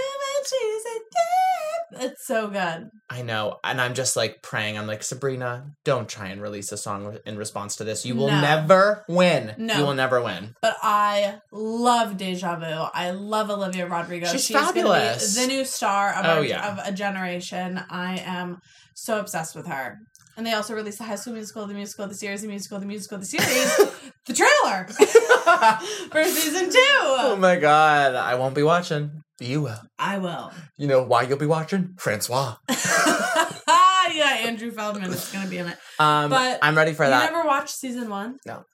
[1.95, 2.11] when?
[2.11, 2.91] It's so good.
[3.11, 3.59] I know.
[3.63, 4.79] And I'm just like praying.
[4.79, 8.07] I'm like, Sabrina, don't try and release a song in response to this.
[8.07, 8.41] You will No.
[8.41, 9.55] never win.
[9.59, 9.79] No.
[9.79, 10.55] You will never win.
[10.63, 12.65] But I love Deja Vu.
[12.95, 14.27] I love Olivia Rodrigo.
[14.27, 15.12] She's gonna fabulous.
[15.19, 16.73] Be the new star of, Oh, our, yeah.
[16.73, 17.81] of a generation.
[17.91, 18.59] I am
[18.95, 19.99] so obsessed with her.
[20.37, 22.87] And they also released the High School Musical, the musical, the series, the musical, the
[22.87, 23.77] musical, the series,
[24.27, 24.87] the trailer
[26.11, 26.79] for season two.
[26.79, 28.15] Oh my god.
[28.15, 29.23] I won't be watching.
[29.41, 29.81] You will.
[29.99, 30.53] I will.
[30.79, 31.95] You know why you'll be watching?
[31.99, 32.57] Francois.
[32.69, 35.77] yeah, Andrew Feldman is going to be in it.
[35.99, 37.25] Um, But I'm ready for that.
[37.31, 38.39] you never watched season one?
[38.47, 38.65] No.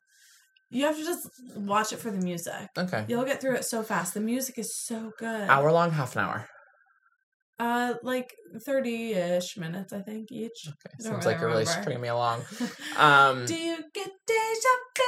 [0.70, 2.68] You have to just watch it for the music.
[2.76, 3.04] okay.
[3.08, 4.12] You'll get through it so fast.
[4.14, 5.48] The music is so good.
[5.48, 6.46] Hour long, half an hour.
[7.60, 8.32] Uh, like
[8.64, 10.66] thirty ish minutes, I think each.
[10.68, 10.76] Okay.
[11.00, 11.82] I don't Seems like you're really remember.
[11.82, 12.42] stringing me along.
[12.98, 15.04] Um, Do you get deja vu?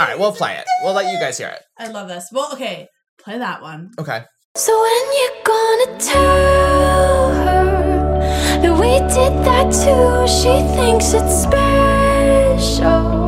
[0.00, 0.64] all right, we'll play it.
[0.82, 1.62] We'll let you guys hear it.
[1.78, 2.28] I love this.
[2.32, 2.88] Well, okay,
[3.20, 3.90] play that one.
[3.98, 4.24] Okay.
[4.56, 10.26] So when you're gonna tell her that we did that too?
[10.26, 13.23] She thinks it's special,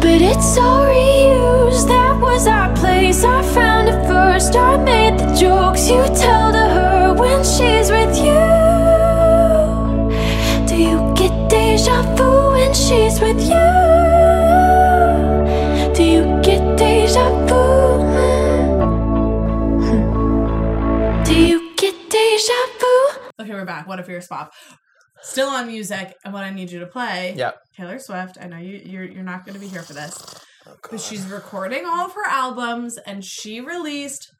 [0.00, 1.88] but it's all reused.
[1.88, 3.24] That was our place.
[3.24, 4.54] I found it first.
[4.56, 8.46] I made the jokes you tell to her when she's with you.
[10.68, 13.68] Do you get deja vu when she's with you?
[15.94, 17.58] Do you get deja vu?
[21.24, 22.94] Do you get deja vu?
[23.40, 23.86] Okay, we're back.
[23.86, 24.52] What a spot?
[25.22, 27.34] Still on music, and what I need you to play.
[27.36, 27.58] Yep.
[27.76, 28.38] Taylor Swift.
[28.40, 28.80] I know you.
[28.84, 30.14] You're you're not going to be here for this,
[30.66, 34.30] Oh, but she's recording all of her albums, and she released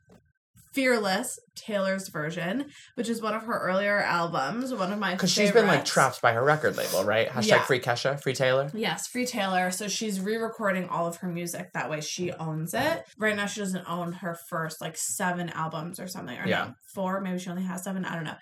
[0.72, 4.72] "Fearless," Taylor's version, which is one of her earlier albums.
[4.72, 7.28] One of my Because she's been like trapped by her record label, right?
[7.28, 7.62] Hashtag Yeah.
[7.64, 8.70] free Kesha, free Taylor.
[8.74, 9.70] Yes, Free Taylor.
[9.70, 11.72] So she's re-recording all of her music.
[11.72, 13.04] That way she owns it.
[13.18, 16.38] Right now she doesn't own her first like seven albums or something.
[16.38, 16.64] Or Yeah.
[16.66, 17.20] no, four.
[17.20, 18.04] Maybe she only has seven.
[18.04, 18.36] I don't know.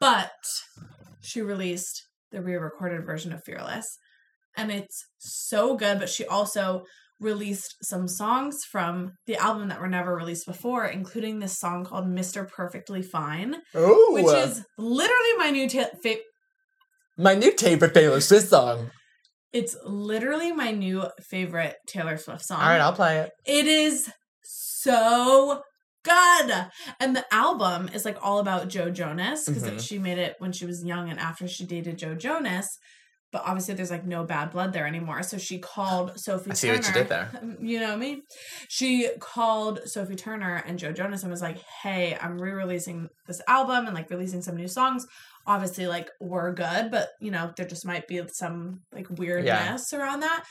[0.00, 0.32] But
[1.26, 3.86] she released the re-recorded version of Fearless.
[4.56, 5.98] And it's so good.
[5.98, 6.84] But she also
[7.20, 12.06] released some songs from the album that were never released before, including this song called
[12.06, 12.46] Mr.
[12.48, 16.16] Perfectly Fine, Ooh, which is literally my new ta- fa-
[17.16, 18.90] my new favorite Taylor Swift song.
[19.52, 22.60] it's literally my new favorite Taylor Swift song.
[22.60, 23.30] All right, I'll play it.
[23.46, 24.10] It is
[24.42, 25.62] so
[26.06, 26.66] good.
[27.00, 29.80] And the album is like all about Joe Jonas because Mhm.
[29.86, 32.68] she made it when she was young and after she dated Joe Jonas.
[33.32, 35.22] But obviously, there's like no bad blood there anymore.
[35.24, 36.78] So she called Sophie I see Turner.
[36.78, 37.28] what you did there.
[37.60, 38.22] You know me.
[38.68, 43.86] She called Sophie Turner and Joe Jonas and was like, "Hey, I'm re-releasing this album
[43.86, 45.04] and like releasing some new songs.
[45.46, 50.20] Obviously, like we're good, but you know there just might be some like weirdness around
[50.20, 50.44] that."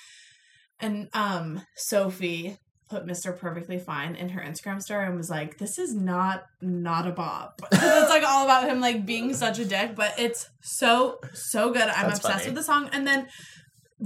[0.82, 2.58] And um, Sophie
[2.90, 3.38] put Mr.
[3.38, 7.62] Perfectly Fine in her Instagram story and was like, "This is not not a bop."
[7.72, 11.82] it's like all about him like being such a dick, but it's so so good.
[11.84, 12.46] I'm That's obsessed funny.
[12.48, 12.90] with the song.
[12.94, 13.28] And then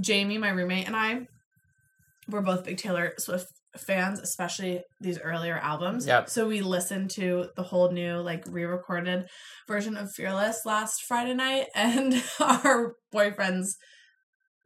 [0.00, 1.26] Jamie, my roommate, and I
[2.28, 6.06] we're both big Taylor Swift fans, especially these earlier albums.
[6.06, 6.28] Yep.
[6.30, 9.26] So we listened to the whole new like re-recorded
[9.68, 13.66] version of Fearless last Friday night, and our boyfriends,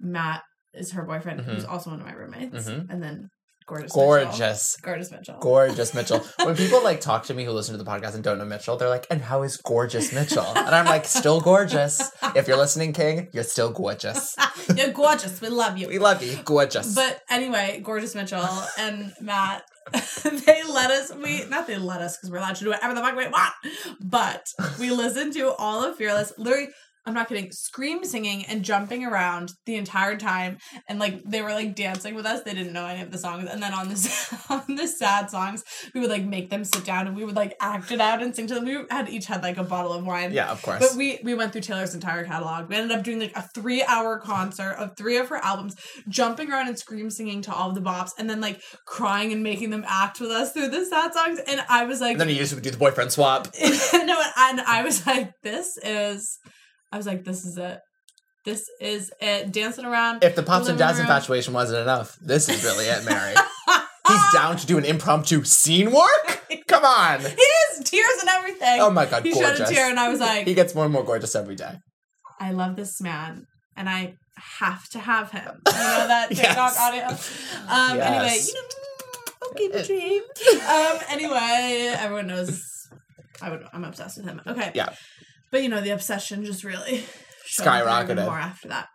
[0.00, 1.44] Matt is her boyfriend, Mhm.
[1.44, 2.90] who's also one of my roommates, Mhm.
[2.90, 3.29] and then
[3.66, 4.07] gorgeous, Mitchell.
[4.07, 4.77] Gorgeous.
[4.83, 5.38] gorgeous Mitchell.
[5.40, 6.24] Gorgeous Mitchell.
[6.44, 8.77] When people like talk to me who listen to the podcast and don't know Mitchell,
[8.77, 10.46] they're like, and how is gorgeous Mitchell?
[10.46, 12.00] And I'm like, still gorgeous.
[12.35, 14.37] If you're listening, King, you're still gorgeous.
[14.77, 15.40] You're gorgeous.
[15.40, 15.88] We love you.
[15.88, 16.37] We love you.
[16.44, 16.94] Gorgeous.
[16.94, 18.46] But anyway, gorgeous Mitchell
[18.79, 19.62] and Matt,
[20.22, 21.12] they let us.
[21.14, 23.53] We not they let us because we're allowed to do whatever the fuck we want.
[24.00, 24.46] But
[24.79, 26.33] we listened to all of Fearless.
[26.38, 26.68] Literally,
[27.07, 27.53] I'm not kidding.
[27.53, 32.27] Scream singing and jumping around the entire time, and like they were like dancing with
[32.27, 32.43] us.
[32.43, 33.49] They didn't know any of the songs.
[33.51, 35.64] And then on the on the sad songs,
[35.95, 38.35] we would like make them sit down and we would like act it out and
[38.35, 38.64] sing to them.
[38.64, 40.33] We had each had like a bottle of wine.
[40.33, 40.81] yeah, of course.
[40.81, 42.69] But we we went through Taylor's entire catalog.
[42.69, 45.77] We ended up doing like a three hour concert of three of her albums,
[46.09, 49.43] jumping around and scream singing to all of the bops, and then like crying and
[49.43, 51.38] making them act with us through the sad songs.
[51.47, 53.49] And I was like, and then you just would do the boyfriend swap.
[53.62, 56.38] no, and I was like, this is,
[56.94, 57.80] I was like, this is it.
[58.44, 59.50] This is it.
[59.50, 60.22] Dancing around.
[60.22, 61.07] If the pops and dads room.
[61.07, 63.35] infatuation wasn't enough, this is really it, Mary.
[64.07, 66.44] He's down to do an impromptu scene work?
[66.68, 67.20] Come on.
[67.22, 68.80] He is tears and everything.
[68.80, 69.70] Oh my god, he shed a gorgeous.
[69.70, 71.78] tear, and I was like, He gets more and more gorgeous every day.
[72.38, 74.14] I love this man and I
[74.61, 75.61] have to have him.
[75.66, 76.78] You know that TikTok Yes.
[76.80, 77.72] audio?
[77.74, 80.22] Um, Anyway, you know, okay, the dream.
[80.68, 82.62] Um, anyway, everyone knows
[83.42, 84.40] I would, I'm obsessed with him.
[84.46, 84.70] Okay.
[84.76, 84.90] Yeah.
[85.55, 87.05] But you know, the obsession just really
[87.61, 88.25] Skyrocketed.
[88.25, 88.88] more after that.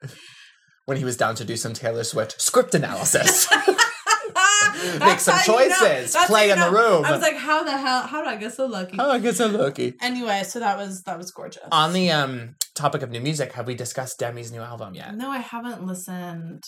[0.87, 3.47] When he was down to do some Taylor Swift script analysis.
[4.99, 5.75] Make some how you know.
[5.77, 6.17] choices.
[6.27, 7.05] Play how you in the room.
[7.05, 8.01] I was like, how the hell?
[8.01, 8.97] How did I get so lucky?
[8.99, 9.93] oh, I get so lucky.
[10.01, 11.63] Anyway, so that was that was gorgeous.
[11.71, 15.15] On the um topic of new music, have we discussed Demi's new album yet?
[15.15, 16.63] no, I haven't listened.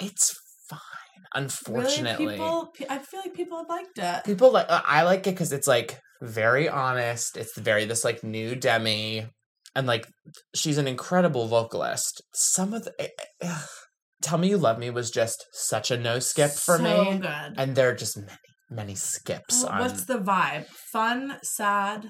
[0.00, 0.34] It's
[0.70, 0.80] fine.
[1.34, 2.26] Really, Unfortunately.
[2.28, 2.72] people.
[2.88, 4.24] I feel like people have liked it.
[4.24, 7.36] people like I like it because it's like very honest.
[7.36, 9.26] It's very this like new Demi,
[9.74, 10.06] and like
[10.54, 12.22] she's an incredible vocalist.
[12.34, 13.08] Some of the eh,
[13.42, 13.58] eh,
[14.22, 17.54] "Tell Me You Love Me" was just such a no skip for so me, good.
[17.56, 18.38] and there are just many
[18.70, 20.66] many skips Well, on What's the vibe?
[20.92, 22.08] Fun, sad.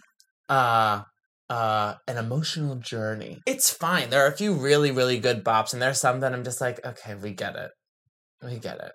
[0.48, 1.02] uh
[1.50, 3.38] uh an emotional journey.
[3.46, 4.10] It's fine.
[4.10, 6.84] There are a few really really good bops, and there's some that I'm just like,
[6.84, 7.70] okay, we get it,
[8.42, 8.92] we get it.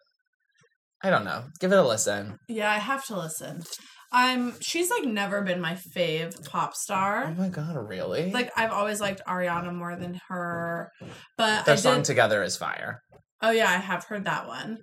[1.03, 1.45] I don't know.
[1.59, 2.37] Give it a listen.
[2.47, 3.63] Yeah, I have to listen.
[4.11, 4.59] I'm.
[4.59, 7.25] She's like never been my fave pop star.
[7.27, 8.31] Oh my god, really?
[8.31, 10.91] Like I've always liked Ariana more than her,
[11.37, 12.05] but their I song did.
[12.05, 13.01] together is fire.
[13.41, 14.79] oh yeah, I have heard that one.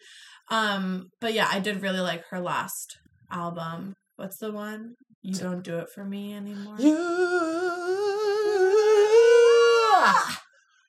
[0.51, 2.97] Um, but yeah, I did really like her last
[3.31, 3.95] album.
[4.17, 4.95] What's the one?
[5.23, 6.77] You don't do it for me anymore.
[6.79, 6.97] You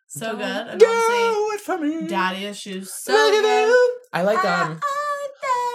[0.07, 0.67] so good.
[0.67, 2.07] And do it for me.
[2.07, 2.89] Daddy Issues.
[3.03, 3.67] So Look at good.
[3.67, 3.99] you.
[4.13, 4.79] I like um.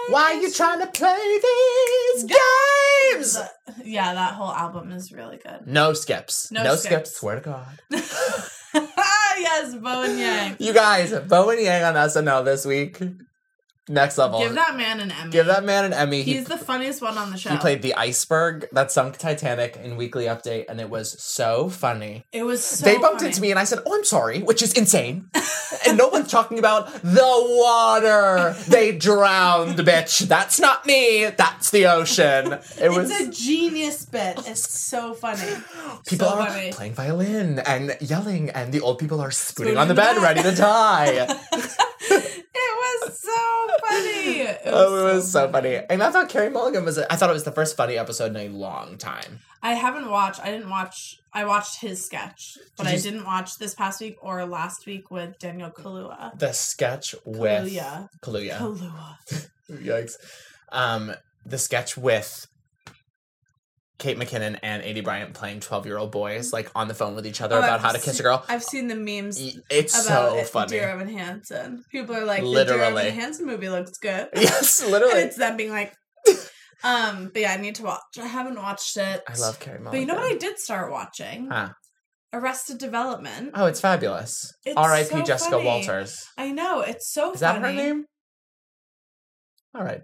[0.09, 3.37] Why you trying to play these games?
[3.83, 5.65] Yeah, that whole album is really good.
[5.67, 6.51] No skips.
[6.51, 6.83] No No, skips.
[7.11, 7.17] skips.
[7.17, 7.79] Swear to God.
[9.37, 10.55] yes, Bowen Yang.
[10.59, 12.99] You guys, Bowen Yang on SNL this week.
[13.87, 14.39] Next level.
[14.39, 15.31] Give that man an Emmy.
[15.31, 16.23] Give that man an Emmy.
[16.23, 17.51] He, He's the funniest one on the show.
[17.51, 22.25] he played the iceberg that sunk Titanic in Weekend Update, and it was so funny.
[22.31, 23.27] It was so they bumped funny.
[23.27, 25.29] into me and I said, Oh, I'm sorry, which is insane.
[25.87, 28.55] and no one's talking about the water.
[28.67, 30.27] They drowned, bitch.
[30.27, 31.25] That's not me.
[31.37, 32.53] That's the ocean.
[32.81, 34.39] It was It's a genius bit.
[34.47, 35.41] It's so funny.
[36.07, 36.71] people so are funny.
[36.71, 40.15] playing violin and yelling, and the old people are spooning Spooning on the the bed,
[40.15, 40.23] bed.
[40.23, 41.39] ready to die.
[42.57, 44.41] It was so funny.
[44.45, 45.79] It oh, it was so funny.
[45.89, 46.97] And I thought Carey Mulligan was.
[46.97, 49.39] I thought it was the first funny episode in a long time.
[49.61, 50.39] I haven't watched.
[50.41, 51.19] I didn't watch.
[51.33, 55.11] I watched his sketch, but Did I didn't watch this past week or last week
[55.11, 56.37] with Daniel Kaluuya.
[56.39, 58.09] The sketch with Kaluuya.
[58.21, 58.57] Kaluuya.
[58.57, 59.49] Kaluuya.
[59.71, 60.15] Yikes.
[60.71, 61.13] Um,
[61.45, 62.47] the sketch with
[63.97, 67.25] Kate McKinnon and Aidy Bryant playing 12 year old boys, like on the phone with
[67.25, 68.43] each other Oh, about I've how to kiss a girl.
[68.49, 70.71] I've seen the memes It's so funny.
[70.71, 71.83] Dear Evan Hansen.
[71.91, 72.79] People are like, the Literally.
[73.03, 74.27] Dear Evan Hansen movie looks good.
[74.35, 75.21] Yes, literally.
[75.21, 75.93] it's them being like,
[76.83, 78.01] Um, but yeah, I need to watch.
[78.19, 79.23] I haven't watched it.
[79.27, 79.91] I love Carey Mulligan.
[79.91, 81.49] But you know what I did start watching?
[81.49, 81.69] Huh.
[82.31, 83.51] Arrested Development.
[83.55, 84.53] Oh, it's fabulous.
[84.75, 85.09] R.I.P.
[85.09, 85.65] so Jessica funny.
[85.65, 86.25] Walters.
[86.37, 87.31] I know it's so.
[87.31, 88.05] Is that her name?
[89.73, 90.01] All right,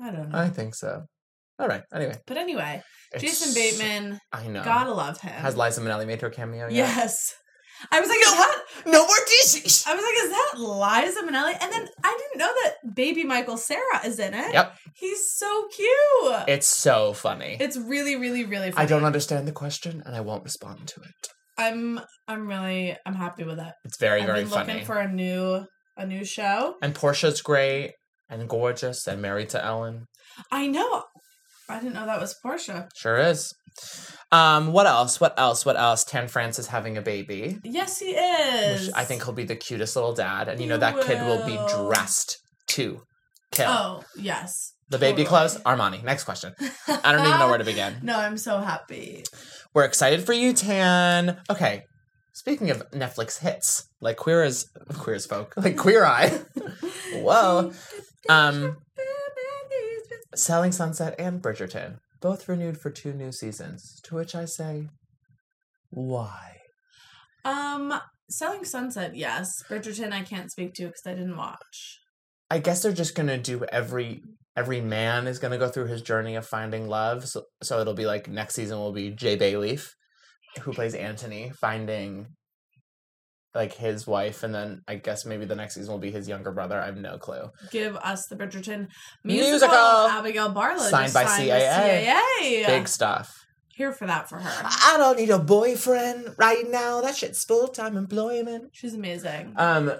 [0.00, 0.38] I don't know.
[0.38, 1.06] I think so.
[1.62, 1.82] All right.
[1.94, 4.64] Anyway, but anyway, it's Jason Bateman, I know.
[4.64, 5.32] gotta love him.
[5.32, 6.72] Has Liza Minnelli made her cameo yet?
[6.72, 7.34] yes.
[7.90, 8.62] I was like, is that?
[8.86, 9.84] No more dishes.
[9.88, 11.56] I was like, is that Liza Minnelli?
[11.62, 14.52] And then I didn't know that baby Michael Cera is in it.
[14.52, 14.76] Yep.
[14.96, 16.42] He's so cute.
[16.48, 17.56] It's so funny.
[17.60, 18.84] it's really, really, really funny.
[18.84, 21.28] I don't understand the question, and I won't respond to it.
[21.58, 23.72] I'm I'm really I'm happy with it.
[23.84, 24.72] It's very, I've very been funny.
[24.72, 25.64] looking for a new
[25.96, 26.74] a new show.
[26.82, 27.92] and Portia's great
[28.30, 30.06] and gorgeous and married to Ellen.
[30.50, 31.04] I know.
[31.68, 32.88] I didn't know that was Portia.
[32.94, 33.54] Sure is.
[34.30, 35.20] Um, what else?
[35.20, 35.64] What else?
[35.64, 36.04] What else?
[36.04, 37.58] Tan France is having a baby.
[37.64, 38.86] Yes, he is.
[38.86, 40.48] Which I think he'll be the cutest little dad.
[40.48, 43.02] And you know He that kid will be dressed to
[43.50, 43.68] kill.
[43.68, 44.72] Oh yes.
[44.90, 45.58] the baby clothes?
[45.58, 46.02] Armani.
[46.04, 46.54] Next question.
[46.88, 47.94] I don't even know where to begin.
[48.02, 49.24] No, I'm so happy.
[49.74, 51.38] We're excited for you, Tan.
[51.48, 51.84] Okay.
[52.34, 54.66] Speaking of Netflix hits, like Queer as
[54.98, 56.40] Queer as Folk, like Queer Eye.
[57.14, 57.72] Whoa.
[58.28, 58.76] Um,
[60.34, 64.00] Selling Sunset and Bridgerton, both renewed for two new seasons.
[64.04, 64.88] To which I say,
[65.90, 66.58] why?
[67.44, 69.62] Um, Selling Sunset, yes.
[69.68, 72.00] Bridgerton, I can't speak to because I didn't watch.
[72.50, 74.22] I guess they're just gonna do every
[74.56, 77.26] every man is gonna go through his journey of finding love.
[77.26, 79.88] So, so it'll be like next season will be Jay Bayleaf,
[80.60, 82.26] who plays Anthony, finding
[83.54, 86.52] like his wife, and then I guess maybe the next season will be his younger
[86.52, 86.80] brother.
[86.80, 87.50] I have no clue.
[87.70, 88.88] Give us the Bridgerton
[89.24, 89.50] musical.
[89.50, 89.76] Musical!
[89.76, 92.66] Abigail Barlow Signed by signed CAA.
[92.66, 93.46] Big stuff.
[93.68, 94.62] Here for that for her.
[94.64, 97.00] I don't need a boyfriend right now.
[97.00, 98.70] That shit's full time employment.
[98.72, 99.54] She's amazing.
[99.56, 99.92] Um,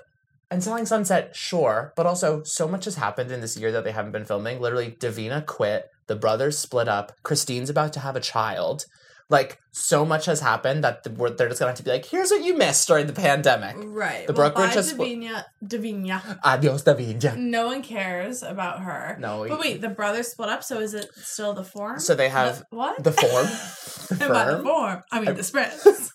[0.50, 3.92] and Selling Sunset, sure, but also so much has happened in this year that they
[3.92, 4.60] haven't been filming.
[4.60, 5.86] Literally, Davina quit.
[6.08, 7.12] The brothers split up.
[7.22, 8.84] Christine's about to have a child.
[9.32, 12.04] Like so much has happened that the, we're- they're just gonna have to be like,
[12.04, 14.26] "Here's what you missed during the pandemic." right.
[14.26, 15.44] the well, brokerage bye, has split- Davina.
[15.64, 16.38] Davina.
[16.44, 17.34] Adios, Davina.
[17.36, 19.16] No one cares about her.
[19.18, 21.98] No, But wait, the brothers split up, so is it still the form?
[21.98, 23.02] So they have The- what?
[23.02, 23.46] the form,
[24.18, 24.64] the About the firm.
[24.64, 25.02] form.
[25.10, 25.82] I mean I- the spreads.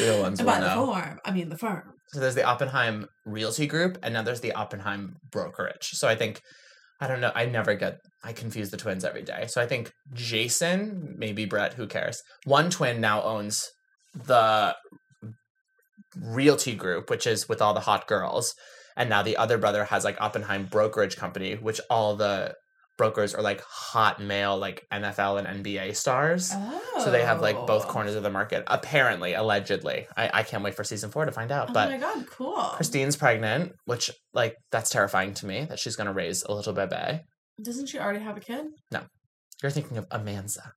[0.00, 0.86] Real ones About the know.
[0.86, 1.18] form.
[1.24, 1.82] I mean the firm.
[2.08, 5.90] So there's the Oppenheim Realty Group, and now there's the Oppenheim Brokerage.
[5.94, 6.40] So I think,
[7.00, 9.46] I don't know, I never get, I confuse the twins every day.
[9.48, 12.22] So I think Jason, maybe Brett, who cares?
[12.44, 13.62] One twin now owns
[14.14, 14.74] the
[16.16, 18.54] Realty Group, which is with all the hot girls.
[18.96, 22.54] And now the other brother has like Oppenheim Brokerage Company, which all the
[22.96, 26.50] brokers are like hot male, like NFL and NBA stars.
[26.54, 27.00] Oh.
[27.04, 27.88] So they have like both oh.
[27.88, 30.06] corners of the market, apparently, allegedly.
[30.16, 31.70] I, I can't wait for season four to find out.
[31.70, 32.62] Oh but my god, cool.
[32.74, 37.20] Christine's pregnant, which like that's terrifying to me that she's gonna raise a little bebe.
[37.62, 38.66] Doesn't she already have a kid?
[38.90, 39.02] No.
[39.62, 40.72] You're thinking of Amanza,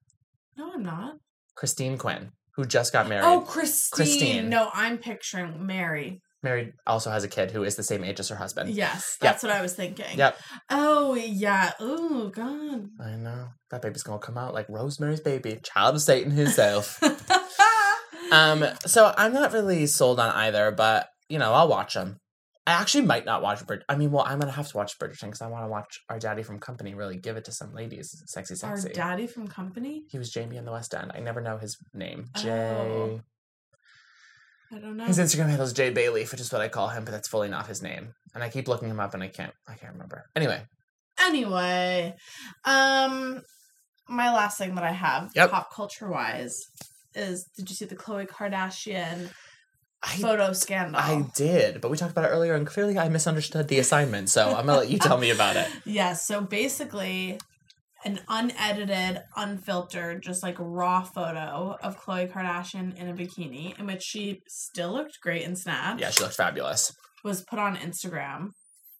[0.57, 1.15] No, I'm not.
[1.55, 3.25] Christine Quinn, who just got oh, married.
[3.25, 3.95] Oh, Christine.
[3.95, 4.49] Christine.
[4.49, 6.21] No, I'm picturing Mary.
[6.41, 8.69] Married, also has a kid who is the same age as her husband.
[8.69, 9.31] Yes, Yep.
[9.31, 10.17] that's what I was thinking.
[10.17, 10.37] Yep.
[10.69, 11.73] Oh yeah.
[11.79, 12.87] Oh god.
[12.99, 17.01] I know that baby's gonna come out like Rosemary's baby, child of Satan himself.
[18.31, 22.17] um, so I'm not really sold on either, but you know I'll watch them.
[22.67, 23.83] I actually might not watch Brid.
[23.89, 26.19] I mean, well, I'm gonna have to watch Bridgerton because I want to watch our
[26.19, 28.89] daddy from Company really give it to some ladies, sexy, sexy.
[28.89, 30.03] Our daddy from Company.
[30.09, 31.11] He was Jamie in the West End.
[31.15, 32.25] I never know his name.
[32.45, 33.21] Oh.
[34.71, 35.05] I don't know.
[35.05, 37.49] His Instagram handle is Jay Bailey, which is what I call him, but that's fully
[37.49, 38.13] not his name.
[38.35, 39.53] And I keep looking him up, and I can't.
[39.67, 40.25] I can't remember.
[40.35, 40.61] Anyway,
[41.21, 42.15] Anyway,
[42.65, 43.41] um,
[44.07, 45.51] my last thing that I have, Yep.
[45.51, 46.63] pop culture wise,
[47.13, 49.29] is did you see the Khloe Kardashian
[50.01, 50.99] I photo scandal?
[51.01, 54.29] I did, but we talked about it earlier, and clearly I misunderstood the assignment.
[54.29, 55.67] So I'm gonna let you tell me about it.
[55.85, 56.25] Yes.
[56.25, 57.37] So basically,
[58.05, 64.03] an unedited, unfiltered, just like raw photo of Khloe Kardashian in a bikini, in which
[64.03, 65.99] she still looked great in Snap.
[65.99, 66.93] Yeah, she looked fabulous.
[67.23, 68.49] Was put on Instagram.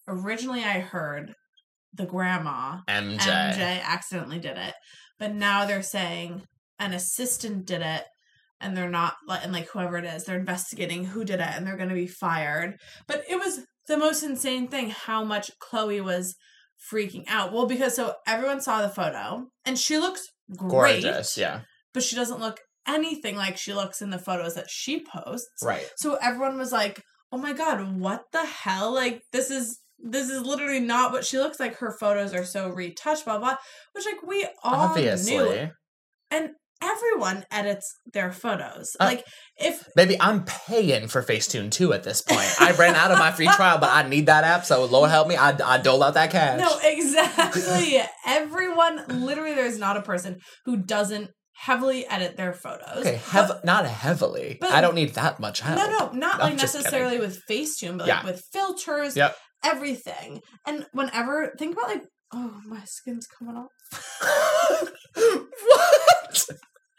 [0.06, 1.34] Originally, I heard
[1.94, 3.18] the grandma MJ.
[3.18, 4.74] MJ accidentally did it,
[5.18, 6.42] but now they're saying
[6.78, 8.04] an assistant did it.
[8.62, 11.78] And they're not and like whoever it is, they're investigating who did it, and they're
[11.78, 12.76] going to be fired.
[13.08, 16.36] But it was the most insane thing how much Khloe was
[16.92, 17.52] freaking out.
[17.52, 20.22] Well, because so everyone saw the photo, and she looks
[20.56, 21.36] great, Gorgeous.
[21.36, 21.60] Yeah.
[21.94, 25.48] but she doesn't look anything like she looks in the photos that she posts.
[25.62, 25.88] Right.
[25.96, 27.02] So everyone was like,
[27.32, 28.92] "Oh my god, what the hell?
[28.94, 31.76] Like this is this is literally not what she looks like.
[31.76, 33.56] Her photos are so retouched, blah blah."
[33.92, 35.36] Which like we all Obviously.
[35.36, 35.68] knew.
[36.30, 36.50] And
[36.82, 38.96] everyone edits their photos.
[38.98, 39.24] Uh, like
[39.56, 42.48] if Baby, I'm paying for Facetune 2 at this point.
[42.60, 45.28] I ran out of my free trial, but I need that app, so Lord help
[45.28, 46.58] me, I, I dole out that cash.
[46.60, 48.00] no, exactly.
[48.26, 52.98] everyone literally there's not a person who doesn't heavily edit their photos.
[52.98, 54.56] okay, hev- not heavily.
[54.60, 55.76] but- I don't need that much help.
[55.78, 58.24] No, no, not I'm like necessarily with Facetune, but like Yeah.
[58.24, 59.36] with filters, Yep.
[59.62, 60.40] everything.
[60.66, 63.68] And whenever think about like, oh, my skin's coming off.
[65.14, 66.46] what?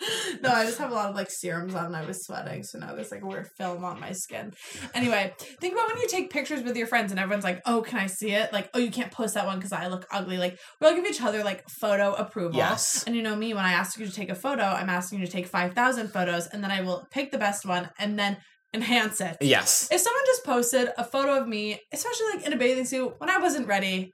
[0.41, 2.79] no, I just have a lot of like serums on and I was sweating, so
[2.79, 4.53] now there's like a weird film on my skin.
[4.93, 7.99] Anyway, think about when you take pictures with your friends and everyone's like, "Oh, can
[7.99, 10.57] I see it?" Like, "Oh, you can't post that one because I look ugly." Like,
[10.79, 12.57] we all give each other like photo approval.
[12.57, 13.03] Yes.
[13.05, 15.25] And you know me, when I ask you to take a photo, I'm asking you
[15.25, 18.37] to take five thousand photos, and then I will pick the best one and then
[18.73, 19.37] enhance it.
[19.41, 19.89] Yes.
[19.91, 23.29] If someone just posted a photo of me, especially like in a bathing suit when
[23.29, 24.13] I wasn't ready,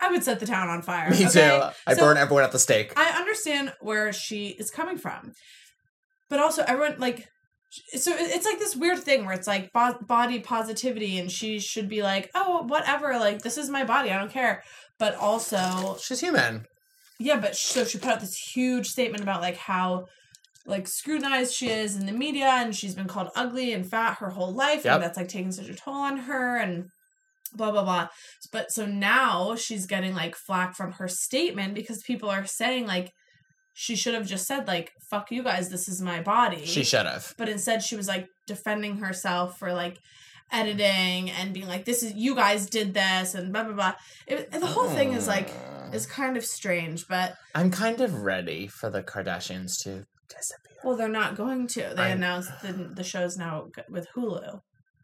[0.00, 1.10] I would set the town on fire.
[1.10, 1.40] Me too.
[1.86, 2.92] I So- burn everyone at the stake.
[2.96, 5.32] I understand where she is coming from,
[6.30, 7.28] but also everyone like.
[7.94, 11.86] So it's like this weird thing where it's like bo- body positivity, and she should
[11.88, 14.62] be like, "Oh, whatever, like this is my body, I don't care."
[14.98, 16.64] But also, She's human.
[17.18, 20.06] yeah, but so she put out this huge statement about like how
[20.64, 24.30] like scrutinized she is in the media, and she's been called ugly and fat her
[24.30, 24.94] whole life, Yep.
[24.94, 26.86] and that's like taking such a toll on her, and
[27.54, 28.08] blah blah blah.
[28.52, 33.12] But so now she's getting like flack from her statement because people are saying like
[33.74, 37.06] she should have just said like "fuck you guys, this is my body." She should
[37.06, 37.34] have.
[37.38, 39.98] but instead she was like defending herself for like
[40.50, 43.92] editing and being like this is you guys did this and blah blah blah
[44.26, 45.94] it, the whole thing is like mm.
[45.94, 50.78] is kind of strange but I'm kind of ready for the Kardashians to disappear.
[50.84, 54.60] well they're not going to they I- announced the, the show's now with hulu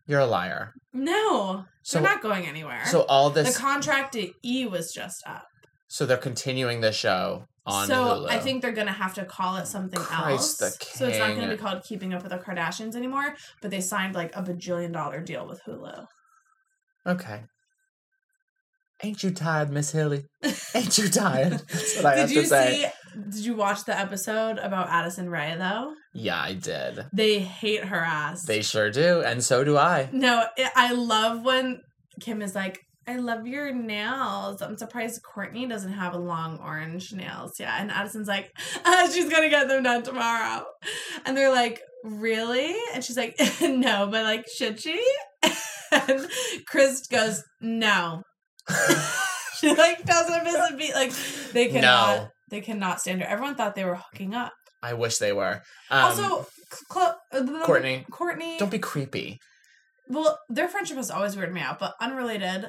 [0.07, 0.73] You're a liar.
[0.93, 5.23] no So they're not going anywhere so all this the contract to e was just
[5.27, 5.47] up
[5.89, 8.29] so they're continuing the show on so Hulu.
[8.31, 11.49] i think they're gonna have to call it something Christ else so it's not gonna
[11.49, 15.21] be called keeping up with the kardashians anymore but they signed like a bajillion dollar
[15.21, 16.07] deal with hulu
[17.07, 17.43] Okay.
[19.03, 20.25] Ain't you tired, Miss Hilly?
[20.75, 21.53] Ain't you tired?
[21.69, 22.83] That's what I have did you to say.
[22.83, 22.87] see?
[23.31, 25.95] Did you watch the episode about Addison Rae though?
[26.13, 27.07] Yeah, I did.
[27.13, 28.45] They hate her ass.
[28.45, 30.09] They sure do, and so do I.
[30.13, 30.45] no,
[30.77, 31.81] I love when
[32.21, 37.53] Kim is like, "I love your nails." I'm surprised Kourtney doesn't have long orange nails.
[37.59, 38.51] Yeah, and Addison's like,
[38.85, 40.65] ah, "She's gonna get them done tomorrow,"
[41.25, 45.03] and they're like, "Really?" And she's like, "No, but like, should she?"
[45.93, 46.29] and
[46.69, 48.23] Kris goes, "No."
[49.59, 50.95] she like doesn't miss a beat.
[50.95, 51.13] Like
[51.53, 52.17] they cannot.
[52.17, 52.29] No.
[52.55, 53.27] They cannot stand her.
[53.27, 54.53] Everyone thought they were hooking up.
[54.81, 55.61] I wish they were.
[55.91, 58.59] Um, also, Cl- uh, Kourtney, Kourtney.
[58.59, 59.41] don't be creepy.
[60.09, 62.69] Well, their friendship has always weirded me out, but unrelated.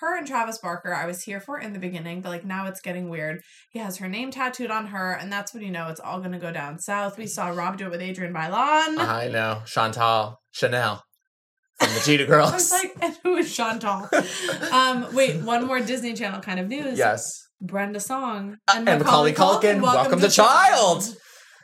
[0.00, 2.80] Her and Travis Barker, I was here for in the beginning, but like now it's
[2.80, 3.42] getting weird.
[3.68, 6.38] He has her name tattooed on her, and that's when you know it's all gonna
[6.38, 7.18] go down south.
[7.18, 8.96] We saw Rob do it with Adrienne Bailon.
[8.98, 9.60] I know.
[9.66, 11.04] Chantal, Chanel
[11.78, 12.50] from the Cheetah Girls.
[12.50, 14.08] I was like, and who is Chantal?
[14.72, 16.96] um, wait, one more Disney Channel kind of news.
[16.96, 17.44] yes.
[17.60, 21.16] Brenda Song Uh, and Macaulay Culkin, Welcome to Child.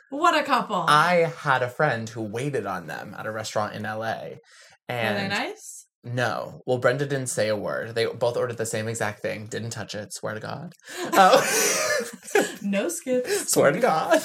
[0.09, 0.85] What a couple!
[0.87, 3.97] I had a friend who waited on them at a restaurant in LA.
[3.97, 4.37] Were
[4.89, 5.85] And they nice?
[6.03, 6.61] No.
[6.67, 7.95] Well, Brenda didn't say a word.
[7.95, 9.47] They both ordered the same exact thing.
[9.47, 10.13] Didn't touch it.
[10.13, 10.73] Swear to God.
[11.13, 11.41] Oh.
[12.61, 13.51] No skips.
[13.51, 14.21] swear to God.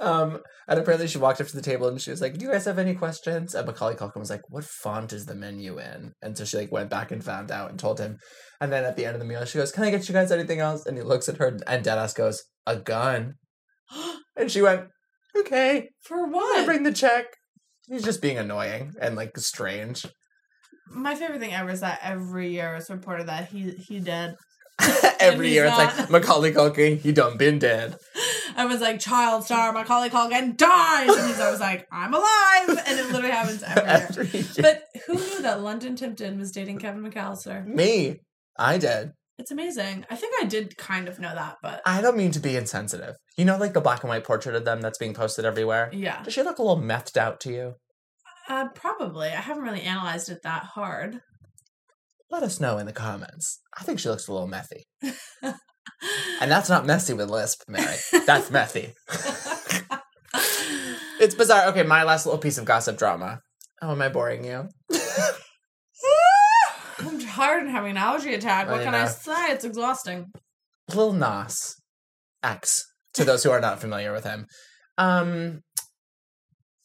[0.00, 2.50] Um, and apparently she walked up to the table and she was like, "Do you
[2.50, 6.12] guys have any questions?" And Macaulay Culkin was like, "What font is the menu in?"
[6.20, 8.18] And so she like went back and found out and told him.
[8.60, 10.32] And then at the end of the meal, she goes, "Can I get you guys
[10.32, 13.34] anything else?" And he looks at her and deadass goes, "A gun."
[14.34, 14.88] And she went,
[15.36, 17.26] "Okay, For what?" I bring the check."
[17.86, 20.06] He's just being annoying and like strange.
[20.88, 24.34] My favorite thing ever is that every year it's reported that he he did.
[25.20, 27.96] Every year it's like Macaulay Culkin, he done been dead.
[28.56, 33.06] Everyone's like, child star Macaulay Culkin dies, and he's always like, I'm alive, and it
[33.06, 34.06] literally happens every year.
[34.08, 34.44] Every year.
[34.60, 37.66] But who knew that London Tipton was dating Kevin McAllister?
[37.66, 38.20] Me,
[38.58, 39.12] I did.
[39.38, 40.04] It's amazing.
[40.10, 43.16] I think I did kind of know that, but I don't mean to be insensitive.
[43.36, 45.90] You know, like the black and white portrait of them that's being posted everywhere?
[45.92, 47.74] yeah, Does she look a little methed out to you?
[48.48, 49.28] uh, probably.
[49.28, 51.20] I haven't really analyzed it that hard.
[52.30, 53.60] Let us know in the comments.
[53.78, 54.82] I think she looks a little methy.
[56.40, 57.96] And that's not messy with lisp, Mary.
[58.26, 58.94] That's messy.
[61.22, 61.68] It's bizarre.
[61.68, 63.38] Okay, my last little piece of gossip drama.
[63.80, 64.68] Oh, am I boring you?
[66.98, 68.68] I'm tired and having an allergy attack.
[68.68, 69.52] What can I say?
[69.52, 70.32] It's exhausting.
[70.92, 71.76] Lil Nas
[72.42, 74.46] X, to those who are not familiar with him.
[74.98, 75.60] Um,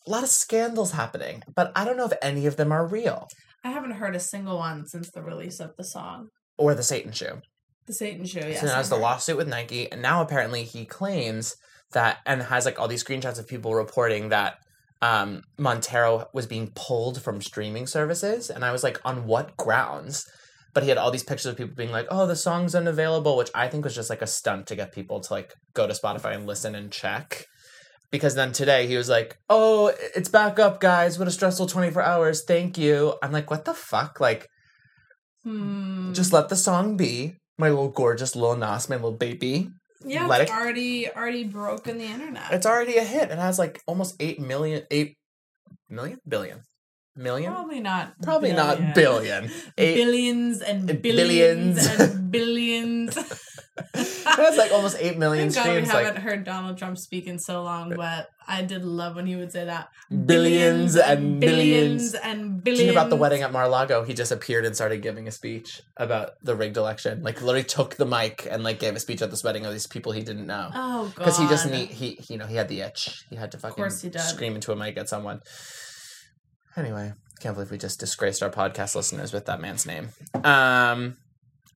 [0.05, 3.27] a lot of scandals happening, but I don't know if any of them are real.
[3.63, 6.27] I haven't heard a single one since the release of the song.
[6.59, 7.41] Or the Satan shoe.
[7.87, 8.59] The Satan Show, yes.
[8.59, 11.55] so now I has the lawsuit with Nike, and now apparently he claims
[11.93, 14.57] that and has like all these screenshots of people reporting that
[15.01, 20.25] um Montero was being pulled from streaming services and I was like on what grounds?
[20.73, 23.51] But he had all these pictures of people being like oh the song's unavailable which
[23.55, 26.35] I think was just like a stunt to get people to like go to Spotify
[26.35, 27.45] and listen and check.
[28.11, 31.17] Because then today he was like oh it's back up guys.
[31.17, 32.43] What a stressful 24 hours.
[32.43, 33.13] Thank you.
[33.23, 34.19] I'm like what the fuck?
[34.19, 34.49] Like
[35.43, 36.11] Hmm.
[36.13, 39.69] just let the song be my little gorgeous little Nas my little baby
[40.05, 42.51] yeah, let it's it- already already broken the internet.
[42.53, 43.31] It's already a hit.
[43.31, 45.17] It has like almost 8 million, 8
[45.89, 46.19] million?
[46.27, 46.61] Billion.
[47.15, 47.51] Million?
[47.51, 48.13] Probably not.
[48.21, 49.49] Probably not billion.
[49.77, 51.87] Eight, Billions and billions, billions.
[51.99, 53.15] and billions.
[53.17, 55.89] it has like almost 8 million Thank God we streams.
[55.91, 59.35] haven't Like heard Donald Trump speak in so long, but I did love when he
[59.35, 59.89] would say that.
[60.09, 62.11] billions and billions.
[62.11, 62.79] billions and billions.
[62.81, 64.03] you hear about the wedding at Mar-a-Lago?
[64.03, 67.21] He just appeared and started giving a speech about the rigged election.
[67.23, 69.87] Like literally took the mic and like gave a speech at this wedding of these
[69.87, 70.69] people he didn't know.
[70.73, 71.15] Oh god.
[71.15, 73.23] Because he just need he you know he had the itch.
[73.29, 75.41] He had to fucking he scream into a mic at someone.
[76.75, 80.09] Anyway, can't believe we just disgraced our podcast listeners with that man's name.
[80.43, 81.17] Um,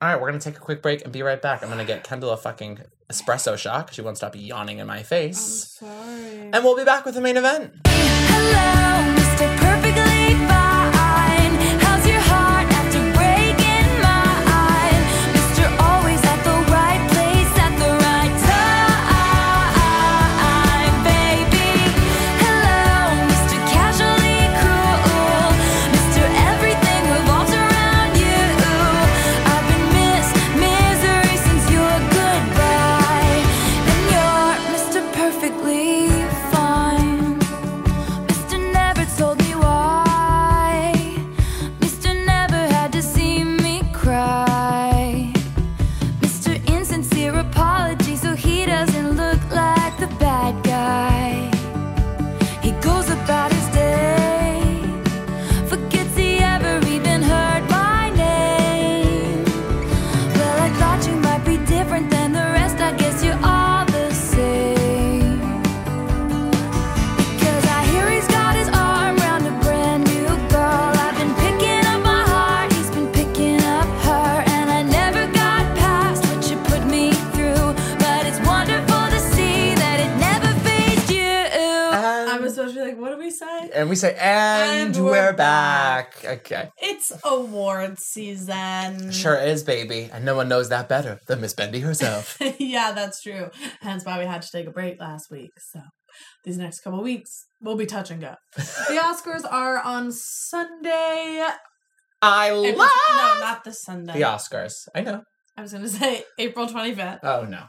[0.01, 1.61] all right, we're gonna take a quick break and be right back.
[1.63, 2.79] I'm gonna get Kendall a fucking
[3.11, 6.49] espresso shot 'cause she won't stop yawning in my I'm face, sorry.
[6.53, 7.73] and we'll be back with the main event.
[7.87, 9.20] Hello,
[83.81, 86.23] and we say, and, And we're, we're back.
[86.23, 89.11] Okay, It's award season.
[89.11, 92.37] sure is, baby, and no one knows that better than Miss Bendy herself.
[92.59, 93.49] yeah, that's true.
[93.81, 95.51] Hence why we had to take a break last week.
[95.71, 95.81] So
[96.45, 98.35] these next couple weeks we'll be touch and go.
[98.55, 98.63] The
[99.03, 101.45] Oscars are on Sunday.
[102.21, 104.13] I April, love no, not this Sunday.
[104.13, 104.73] the Oscars.
[104.93, 105.23] I know.
[105.57, 107.19] I was gonna say April twenty fifth.
[107.23, 107.63] Oh no.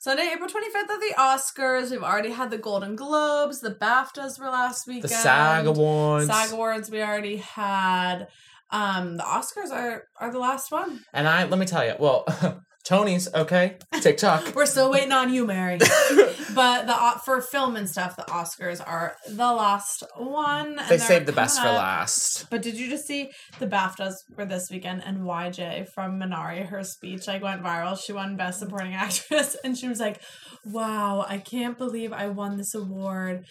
[0.00, 1.90] Sunday, April twenty fifth are the Oscars.
[1.90, 3.60] We've already had the Golden Globes.
[3.60, 5.02] The BAFTAs were last weekend.
[5.02, 5.08] The.
[5.08, 6.26] SAG Awards.
[6.26, 8.28] SAG Awards we already had.
[8.70, 11.00] Um, the Oscars are are the last one.
[11.12, 12.24] And I let me tell you, well,
[12.90, 13.76] Tony's okay.
[14.00, 14.52] TikTok.
[14.56, 15.78] We're still waiting on you, Mary.
[16.56, 20.76] but the uh, for film and stuff, the Oscars are the last one.
[20.76, 22.50] and they saved the best for last.
[22.50, 23.30] But did you just see
[23.60, 27.96] the BAFTAs for this weekend and YJ from Minari, her speech like went viral.
[27.96, 30.20] She won Best Supporting Actress and she was like,
[30.64, 33.46] Wow, I can't believe I won this award.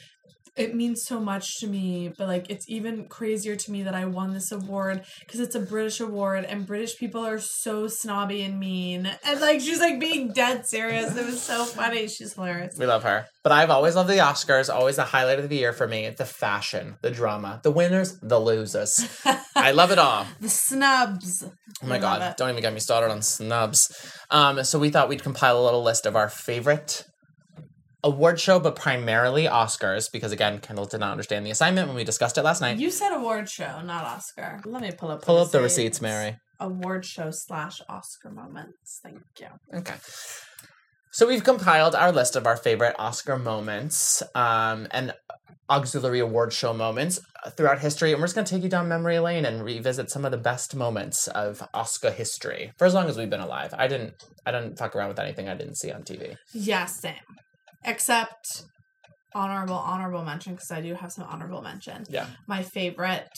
[0.59, 4.03] It means so much to me, but like it's even crazier to me that I
[4.03, 8.59] won this award because it's a British award and British people are so snobby and
[8.59, 9.09] mean.
[9.23, 11.15] And like she's like being dead serious.
[11.15, 12.09] It was so funny.
[12.09, 12.75] She's hilarious.
[12.77, 13.27] We love her.
[13.41, 16.09] But I've always loved the Oscars, always the highlight of the year for me.
[16.09, 19.07] The fashion, the drama, the winners, the losers.
[19.55, 20.25] I love it all.
[20.41, 21.45] The snubs.
[21.81, 22.37] Oh my god, it.
[22.37, 24.13] don't even get me started on snubs.
[24.29, 27.05] Um, so we thought we'd compile a little list of our favorite
[28.03, 32.03] award show, but primarily Oscars, because again, Kendall did not understand the assignment when we
[32.03, 32.77] discussed it last night.
[32.77, 34.61] You said award show, not Oscar.
[34.65, 35.23] Let me pull up.
[35.23, 35.99] Pull up the receipts.
[35.99, 36.37] receipts, Mary.
[36.59, 38.99] Award show slash Oscar moments.
[39.01, 39.47] Thank you.
[39.73, 39.95] Okay.
[41.11, 45.13] So we've compiled our list of our favorite Oscar moments um, and
[45.69, 47.19] auxiliary award show moments
[47.55, 50.25] throughout history, and we're just going to take you down memory lane and revisit some
[50.25, 53.73] of the best moments of Oscar history for as long as we've been alive.
[53.77, 54.13] I didn't,
[54.45, 56.35] I didn't fuck around with anything I didn't see on TV.
[56.53, 57.15] Yeah, same.
[57.85, 58.63] Except
[59.33, 62.03] honorable honorable mention because I do have some honorable mention.
[62.09, 63.29] Yeah, My favorite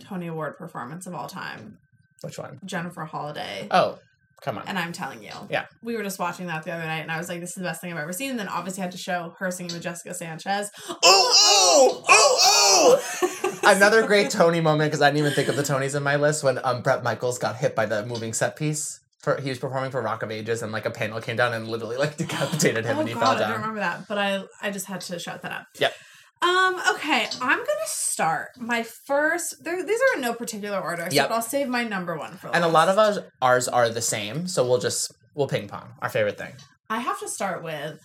[0.00, 1.78] Tony Award performance of all time,
[2.22, 2.58] which one?
[2.64, 3.66] Jennifer Holliday.
[3.70, 3.98] Oh,
[4.42, 4.64] come on.
[4.66, 5.32] And I'm telling you.
[5.48, 5.66] Yeah.
[5.82, 7.62] We were just watching that the other night and I was like, this is the
[7.62, 8.30] best thing I've ever seen.
[8.30, 10.70] And then obviously had to show her singing with Jessica Sanchez.
[11.02, 13.60] Oh, oh, oh, oh!
[13.64, 16.42] Another great Tony moment because I didn't even think of the Tonys in my list
[16.44, 19.00] when um, Bret Michaels got hit by the moving set piece.
[19.22, 21.68] For he was performing for Rock of Ages, and like a panel came down and
[21.68, 23.42] literally like decapitated him, oh and he god, fell down.
[23.42, 25.64] I don't remember that, but I I just had to shout that out.
[25.78, 25.94] Yep.
[26.42, 26.80] Um.
[26.94, 29.62] Okay, I'm gonna start my first.
[29.62, 31.30] There, these are in no particular order, so Yep.
[31.30, 32.54] I'll save my number one for.
[32.54, 33.18] And a lot of last.
[33.18, 35.90] us ours are the same, so we'll just we'll ping pong.
[36.00, 36.52] Our favorite thing.
[36.88, 38.00] I have to start with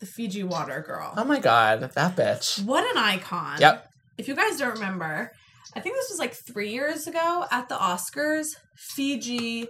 [0.00, 1.12] the Fiji Water Girl.
[1.16, 2.64] Oh my god, that bitch.
[2.64, 3.60] What an icon!
[3.60, 3.86] Yep.
[4.16, 5.30] If you guys don't remember,
[5.76, 8.46] I think this was like three years ago at the Oscars.
[8.76, 9.68] Fiji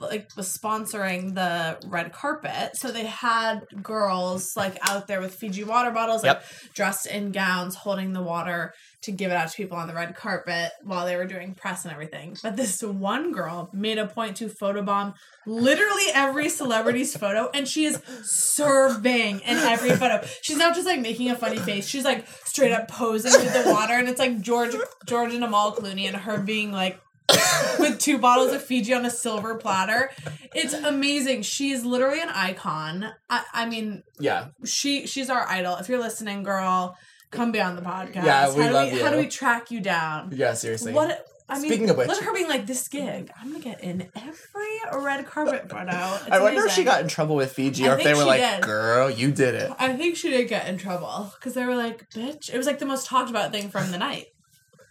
[0.00, 5.64] like was sponsoring the red carpet, so they had girls like out there with Fiji
[5.64, 6.42] water bottles, like
[6.74, 8.72] dressed in gowns, holding the water
[9.02, 11.84] to give it out to people on the red carpet while they were doing press
[11.84, 12.36] and everything.
[12.42, 15.14] But this one girl made a point to photobomb
[15.46, 20.26] literally every celebrity's photo, and she is serving in every photo.
[20.42, 23.70] She's not just like making a funny face; she's like straight up posing with the
[23.70, 24.74] water, and it's like George,
[25.06, 27.00] George and Amal Clooney, and her being like
[27.78, 30.10] with two bottles of Fiji on a silver platter.
[30.54, 31.42] It's amazing.
[31.42, 33.06] She is literally an icon.
[33.28, 34.48] I, I mean, Yeah.
[34.64, 35.76] she she's our idol.
[35.76, 36.96] If you're listening, girl,
[37.30, 38.24] come be on the podcast.
[38.24, 39.04] Yeah, we how do love we, you.
[39.04, 40.32] How do we track you down?
[40.34, 40.92] Yeah, seriously.
[40.92, 43.28] What I mean, Speaking of which- look at her being like this gig.
[43.40, 45.90] I'm gonna get in every red carpet photo.
[46.20, 48.24] It's I wonder if she got in trouble with Fiji I or if they were
[48.24, 48.62] like, did.
[48.62, 49.72] girl, you did it.
[49.78, 52.78] I think she did get in trouble because they were like, "Bitch!" It was like
[52.78, 54.26] the most talked about thing from the night.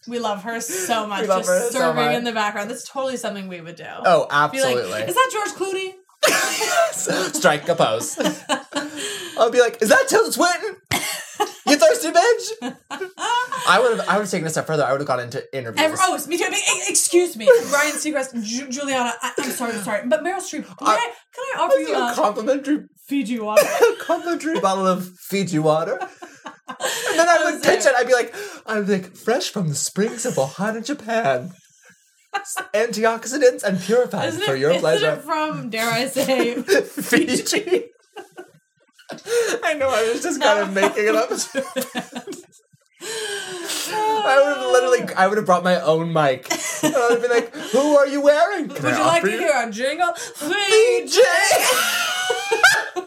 [0.09, 1.27] We love her so much.
[1.27, 2.15] love just her so serving much.
[2.15, 2.69] in the background.
[2.69, 3.85] That's totally something we would do.
[3.87, 5.01] Oh, Be like, absolutely.
[5.03, 5.93] is that George Clooney?
[7.33, 8.17] Strike a pose.
[9.37, 10.75] I'll be like, is that Tilda Swinton?
[11.65, 12.75] You thirsty bitch?
[13.67, 14.83] I would have I would have taken a step further.
[14.83, 15.79] I would have gone into interviews.
[15.85, 16.43] Ever, oh, me too.
[16.45, 19.13] I mean, excuse me, Ryan Seacrest, Ju- Giuliana.
[19.21, 20.65] I, I'm sorry, I'm sorry, but Meryl Streep.
[20.65, 23.63] Can I, I- can I offer you a a complimentary Fiji water?
[23.65, 25.99] a complimentary bottle of Fiji water.
[27.39, 27.93] I would pitch it.
[27.95, 28.33] I'd be like,
[28.65, 31.53] I'm like fresh from the springs of Ohana, Japan.
[32.75, 35.13] Antioxidants and purified Isn't for it, your isn't pleasure.
[35.13, 37.85] it from, dare I say, Fiji.
[39.63, 41.31] I know, I was just kind of making it up.
[43.01, 46.47] I would have literally, I would have brought my own mic.
[46.83, 48.69] And I would have been like, who are you wearing?
[48.69, 50.13] Can Would I you like to hear a jingle?
[50.37, 51.17] VJ!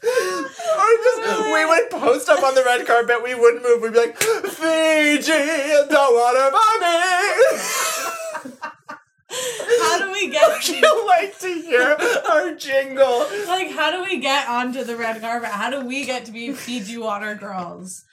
[0.00, 4.16] just, we would post up on the red carpet, we wouldn't move, we'd be like,
[4.18, 7.58] Fiji, wanna buy me!
[9.82, 11.96] How do we get you like to hear
[12.30, 13.26] our jingle?
[13.46, 15.50] like how do we get onto the red carpet?
[15.50, 18.04] How do we get to be Fiji water girls?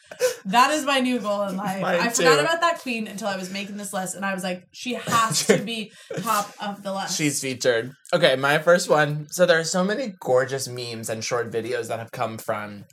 [0.46, 1.82] That is my new goal in life.
[1.82, 4.44] Mine I forgot about that queen until I was making this list, and I was
[4.44, 5.92] like, she has to be
[6.22, 7.18] top of the list.
[7.18, 7.92] She's featured.
[8.14, 9.28] Okay, my first one.
[9.30, 12.86] So there are so many gorgeous memes and short videos that have come from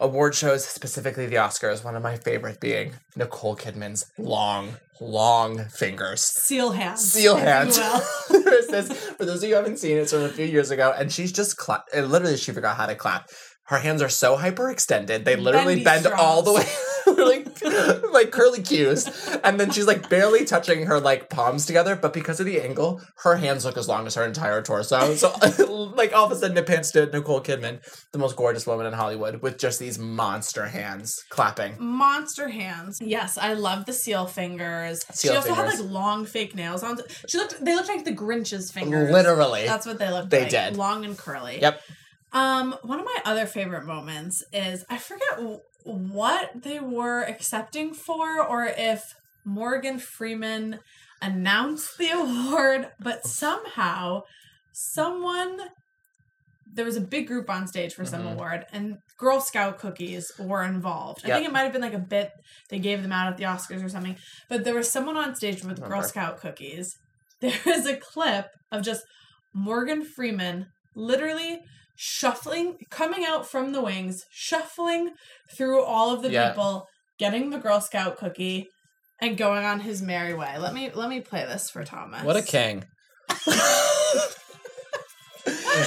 [0.00, 1.84] award shows, specifically the Oscars.
[1.84, 6.20] One of my favorite being Nicole Kidman's long, long fingers.
[6.22, 7.00] seal hands.
[7.12, 7.78] Seal hands.
[7.78, 8.42] will.
[8.44, 10.70] There's this, for those of you who haven't seen it, it's from a few years
[10.70, 11.84] ago, and she's just clap.
[11.94, 13.28] uh, Literally, she forgot how to clap.
[13.66, 16.66] Her hands are so hyperextended; they literally Bendy bend all the way,
[17.24, 19.08] like like curly cues.
[19.42, 23.00] And then she's like barely touching her like palms together, but because of the angle,
[23.22, 25.14] her hands look as long as her entire torso.
[25.14, 25.32] So,
[25.96, 27.80] like all of a sudden, it pans to Nicole Kidman,
[28.12, 31.76] the most gorgeous woman in Hollywood, with just these monster hands clapping.
[31.78, 32.98] Monster hands.
[33.00, 35.04] Yes, I love the seal fingers.
[35.12, 36.98] Seal she also had like long fake nails on.
[37.28, 37.64] She looked.
[37.64, 39.10] They looked like the Grinch's fingers.
[39.10, 40.50] Literally, That's what they looked They like.
[40.50, 40.76] did.
[40.76, 41.60] Long and curly.
[41.60, 41.80] Yep.
[42.34, 45.38] Um, one of my other favorite moments is I forget
[45.84, 49.02] what they were accepting for, or if
[49.46, 50.80] Morgan Freeman
[51.22, 54.22] announced the award, but somehow
[54.72, 55.60] someone
[56.76, 58.32] there was a big group on stage for some Mhm.
[58.32, 61.20] award, and Girl Scout cookies were involved.
[61.24, 62.32] I think it might have been like a bit
[62.68, 64.16] they gave them out at the Oscars or something,
[64.48, 66.92] but there was someone on stage with Girl Scout cookies.
[67.40, 69.02] There is a clip of just
[69.54, 70.66] Morgan Freeman
[70.96, 71.60] literally
[71.96, 75.12] shuffling, coming out from the wings, shuffling
[75.56, 76.48] through all of the Yeah.
[76.50, 76.86] people,
[77.18, 78.66] getting the Girl Scout cookie,
[79.20, 80.56] and going on his merry way.
[80.58, 82.24] Let me let me play this for Thomas.
[82.24, 82.84] What a king.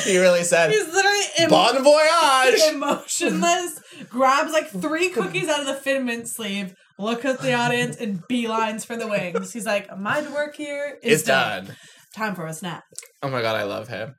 [0.03, 2.61] he really said, He's literally em- Bon voyage!
[2.69, 3.79] emotionless,
[4.09, 8.21] grabs like three cookies out of the Thin Mint sleeve, looks at the audience, and
[8.31, 9.51] beelines for the wings.
[9.53, 11.75] He's like, My work here is It's done.
[12.15, 12.83] Time for a snack.
[13.21, 14.13] Oh my god, I love him.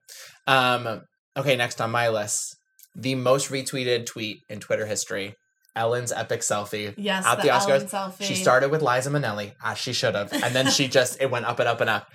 [0.46, 1.02] Um,
[1.36, 2.56] okay, next on my list,
[2.94, 5.34] the most retweeted tweet in Twitter history.
[5.76, 6.92] Ellen's epic selfie.
[6.96, 8.20] Yes, At the, the Oscars.
[8.20, 11.46] She started with Liza Minnelli, as she should have, and then she just it went
[11.46, 12.08] up and up and up.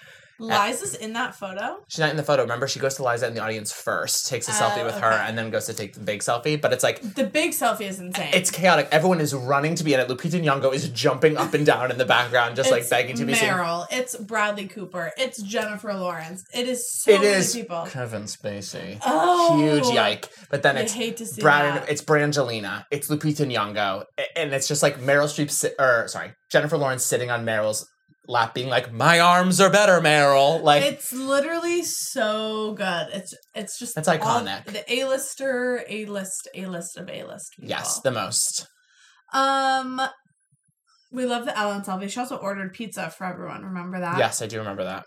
[0.44, 1.78] Liza's in that photo.
[1.88, 2.42] She's not in the photo.
[2.44, 5.10] Remember, she goes to Liza in the audience first, takes a Oh, selfie with her,
[5.12, 6.60] and then goes to take the big selfie.
[6.60, 8.30] But it's like The big selfie is insane.
[8.34, 8.88] it's chaotic.
[8.92, 10.08] Everyone is running to be in it.
[10.08, 13.34] Lupita Nyong'o is jumping up and down in the background, just like begging to be
[13.34, 13.50] seen.
[13.50, 13.86] Meryl.
[13.92, 15.12] It's Bradley Cooper.
[15.18, 16.44] It's Jennifer Lawrence.
[16.54, 17.86] It is so It many is people.
[17.90, 19.00] Kevin Spacey.
[19.06, 20.30] Oh, Huge yike.
[20.50, 21.90] But then I it's hate to see Brad, that.
[21.90, 24.04] it's Brangelina, it's Lupita Nyong'o,
[24.36, 27.90] and it's just like Meryl Streep, or sorry, Jennifer Lawrence sitting on Meryl's
[28.28, 33.08] lap, being like, "My arms are better, Meryl." Like, It's literally so good.
[33.14, 34.66] It's it's just That's all- iconic.
[34.66, 37.54] the A lister, A list, A list of A list.
[37.58, 38.68] yes, the most.
[39.34, 40.00] um,
[41.12, 42.10] we love the Ellen selfie.
[42.10, 43.64] She also ordered pizza for everyone.
[43.64, 44.18] Remember that?
[44.18, 45.06] Yes, I do remember that.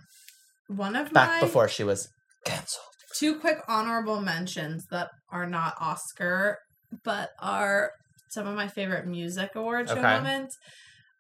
[0.69, 2.09] One of Back my before she was
[2.45, 2.85] canceled.
[3.19, 6.59] two quick honorable mentions that are not Oscar,
[7.05, 7.91] but are
[8.31, 10.03] some of my favorite music award show Okay.
[10.03, 10.57] moments.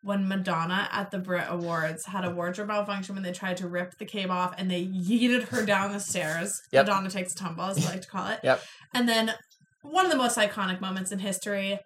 [0.06, 3.98] When Madonna at the Brit Awards had a wardrobe malfunction when they tried to rip
[3.98, 6.62] the cape off and they yeeted her down the stairs.
[6.70, 6.86] Yep.
[6.86, 8.38] Madonna takes a tumble, as I like to call it.
[8.44, 8.62] Yep.
[8.94, 9.34] And then
[9.82, 11.80] one of the most iconic moments in history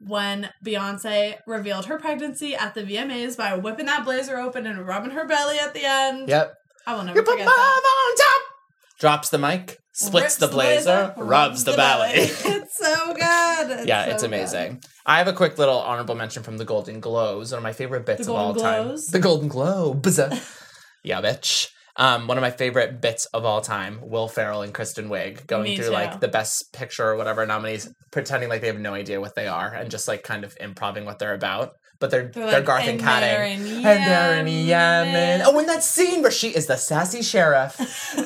[0.00, 5.12] when Beyonce revealed her pregnancy at the VMAs by whipping that blazer open and rubbing
[5.12, 6.28] her belly at the end.
[6.28, 6.52] Yep.
[6.84, 8.08] I will never You put forget love that.
[8.10, 8.51] on top.
[9.02, 12.10] Drops the mic, splits the blazer, rubs the belly.
[12.14, 13.88] it's so good.
[13.88, 14.28] yeah, so it's good.
[14.28, 14.80] amazing.
[15.04, 18.06] I have a quick little honorable mention from the Golden Globes, one of my favorite
[18.06, 18.94] bits The of all time.
[19.10, 20.20] The Golden Globes.
[21.02, 21.70] yeah, bitch.
[21.96, 25.64] Um, one of my favorite bits of all time, Will Ferrell and Kristen Wiig going
[25.64, 25.90] Me through too.
[25.90, 29.48] like the best picture or whatever nominees, pretending like they have no idea what they
[29.48, 31.72] are and just like kind of improving what they're about.
[32.02, 33.28] But they're they're, They're Garth and "And Catting.
[33.28, 34.66] And they're in Yemen.
[34.66, 37.76] Yemen." Oh, and that scene where she is the sassy sheriff.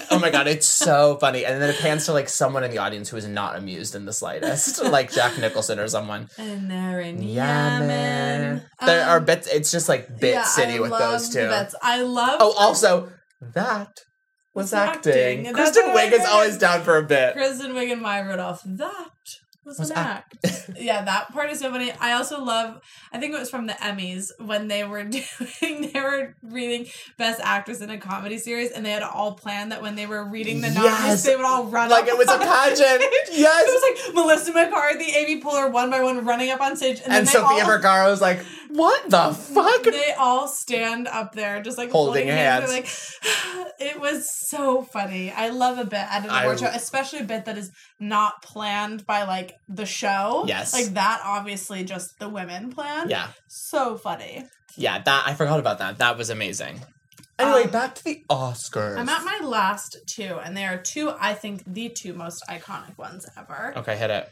[0.11, 1.45] oh my god, it's so funny.
[1.45, 4.07] And then it pans to like someone in the audience who is not amused in
[4.07, 6.31] the slightest, like Jack Nicholson or someone.
[6.39, 7.91] And they're in Yemen.
[7.91, 8.62] Yemen.
[8.87, 9.47] There are Um, bits.
[9.47, 11.51] It's just like bit yeah, city I with those two.
[11.83, 12.39] I love.
[12.41, 13.12] Oh, also
[13.43, 13.91] that
[14.55, 15.49] was acting.
[15.49, 17.35] acting, Kristen Wiig is always down for a bit.
[17.35, 18.62] Kristen Wiig and Maya Rudolph.
[18.64, 19.11] That
[19.67, 20.71] was, Was an act- act.
[20.79, 21.93] yeah, that part is so funny.
[22.01, 22.81] I also love.
[23.12, 25.91] I think it was from the Emmys when they were doing.
[25.93, 26.87] They were reading
[27.19, 30.25] Best Actress in a Comedy Series, and they had all planned that when they were
[30.29, 33.03] reading the nominees, they would all run Like it was a pageant.
[33.33, 33.69] Yes.
[33.69, 37.12] It was like Melissa McCarthy, Amy Poehler, one by one, running up on stage, and,
[37.12, 38.39] then And Sofia all, Vergara was like,
[38.71, 42.67] "What the fuck?" They all stand up there, just like Holding holding, hands.
[42.71, 45.31] They're like, it was so funny.
[45.33, 48.43] I love a bit at an I- award show, especially a bit that is not
[48.43, 50.45] planned by like the show.
[50.47, 50.73] Yes.
[50.73, 51.21] like that.
[51.25, 53.09] Obviously, just the women plan.
[53.11, 54.45] Yeah, so funny.
[54.77, 55.01] yeah.
[55.03, 55.99] That I forgot about that.
[55.99, 56.81] That was amazing.
[57.39, 58.97] Anyway, Um, back to the Oscars.
[58.99, 61.13] I'm at my last two, and they are two.
[61.21, 63.75] I think the two most iconic ones ever.
[63.77, 64.31] Okay, hit it.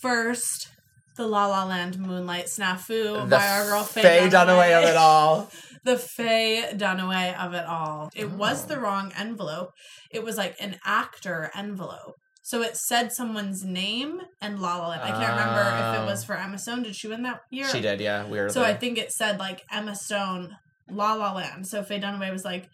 [0.00, 0.68] First,
[1.16, 4.96] the La La Land Moonlight Snafu the by our girl Faye, Faye Dunaway of it
[4.96, 5.50] all.
[5.84, 8.10] the Faye Dunaway of it all.
[8.14, 8.68] It was Oh.
[8.68, 9.72] the wrong envelope.
[10.10, 12.16] It was like an actor envelope.
[12.44, 15.02] So it said someone's name and La La Land.
[15.02, 16.82] I can't remember if it was for Emma Stone.
[16.82, 17.68] Did she win that year?
[17.68, 18.26] She did, yeah.
[18.26, 18.52] Weirdly.
[18.52, 20.56] So I think it said like Emma Stone,
[20.90, 21.66] La La Land.
[21.68, 22.68] So Faye Dunaway was like,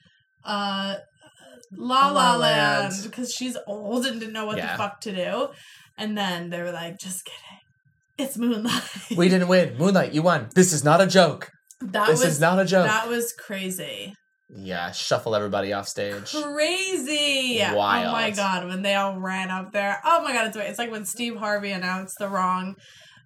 [0.45, 0.97] uh,
[1.77, 2.93] La La La Land.
[2.95, 4.73] Land, because she's old and didn't know what Yeah.
[4.73, 5.49] the fuck to do.
[5.99, 7.61] And then they were like, just kidding.
[8.17, 8.83] It's Moonlight.
[9.17, 9.77] we didn't win.
[9.77, 10.49] Moonlight, you won.
[10.55, 11.51] This is not a joke.
[11.81, 12.87] that this was is not a joke.
[12.87, 14.15] that was crazy.
[14.51, 16.33] Yeah, shuffle everybody off stage.
[16.33, 17.61] Crazy.
[17.63, 20.01] Oh my god, when they all ran up there.
[20.05, 22.77] Oh my god, it's it's like when Steve Harvey announced the wrong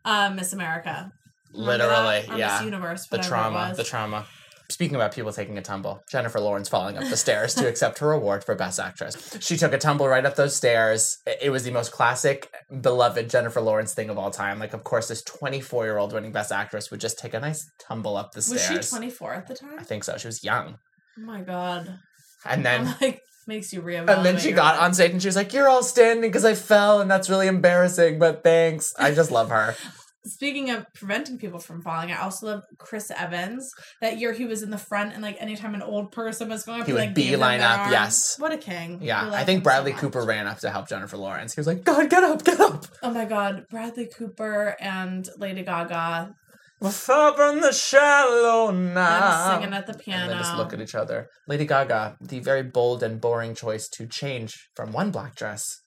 [0.05, 1.11] uh, Miss America.
[1.53, 2.31] Remember Literally, that?
[2.31, 2.55] Or yeah.
[2.55, 4.27] Miss Universe, the trauma, the trauma.
[4.69, 8.13] Speaking about people taking a tumble, Jennifer Lawrence falling up the stairs to accept her
[8.13, 9.37] award for Best Actress.
[9.41, 11.19] She took a tumble right up those stairs.
[11.43, 12.51] It was the most classic,
[12.81, 14.59] beloved Jennifer Lawrence thing of all time.
[14.59, 17.71] Like, of course, this 24 year old winning Best Actress would just take a nice
[17.87, 18.71] tumble up the stairs.
[18.71, 19.79] was she 24 at the time?
[19.79, 20.17] I think so.
[20.17, 20.79] She was young.
[21.19, 21.99] Oh my god.
[22.45, 22.95] And then.
[23.01, 24.17] Like makes you reevaluate.
[24.17, 24.83] And then she got life.
[24.85, 27.49] on stage and she was like, You're all standing because I fell and that's really
[27.49, 28.95] embarrassing, but thanks.
[28.99, 29.75] I just love her.
[30.25, 33.69] Speaking of preventing people from falling, I also love Chris Evans.
[34.01, 36.81] That year he was in the front, and like anytime an old person was going
[36.81, 37.91] up, He he, would like beeline up, arm.
[37.91, 38.37] yes.
[38.39, 39.01] What a king!
[39.03, 39.93] Yeah, I think him so Bradley.
[39.95, 41.57] Cooper ran up to help Jennifer Lawrence.
[41.57, 42.87] He was like, God, get up, get up.
[43.03, 46.37] Oh my god, Bradley Cooper and Lady Gaga
[46.83, 49.53] What's up in the shallow now?
[49.53, 50.23] them singing at the piano.
[50.23, 50.29] And piano.
[50.31, 51.29] then just look at each other.
[51.47, 55.79] Lady Gaga, the very bold and boring choice to change from one black dress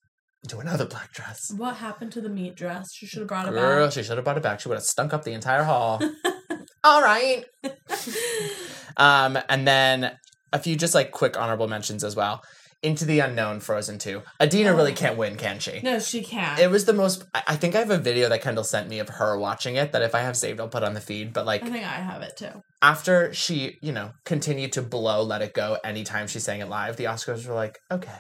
[0.42, 1.52] into another black dress.
[1.58, 2.94] what happened to the meat dress?
[2.94, 3.60] She should have brought it back.
[3.60, 4.62] Girl, she should have brought it back.
[4.62, 6.02] She would have stunk up the entire hall.
[6.86, 7.44] All right.
[8.96, 10.18] um, and then
[10.54, 12.42] a few just like quick honorable mentions as well.
[12.86, 14.22] Into the Unknown, Frozen 2.
[14.42, 14.96] Idina really Oh.
[14.96, 15.82] can't win, can she?
[15.82, 16.60] No, she can't.
[16.60, 17.24] It was the most.
[17.34, 20.02] I think I have a video that Kendall sent me of her watching it that
[20.02, 21.34] if I have saved, I'll put on the feed.
[21.34, 22.62] But like I think I have it too.
[22.82, 26.96] after she, you know, continued to blow Let It Go anytime she sang it live,
[26.98, 28.20] the Oscars were like, okay,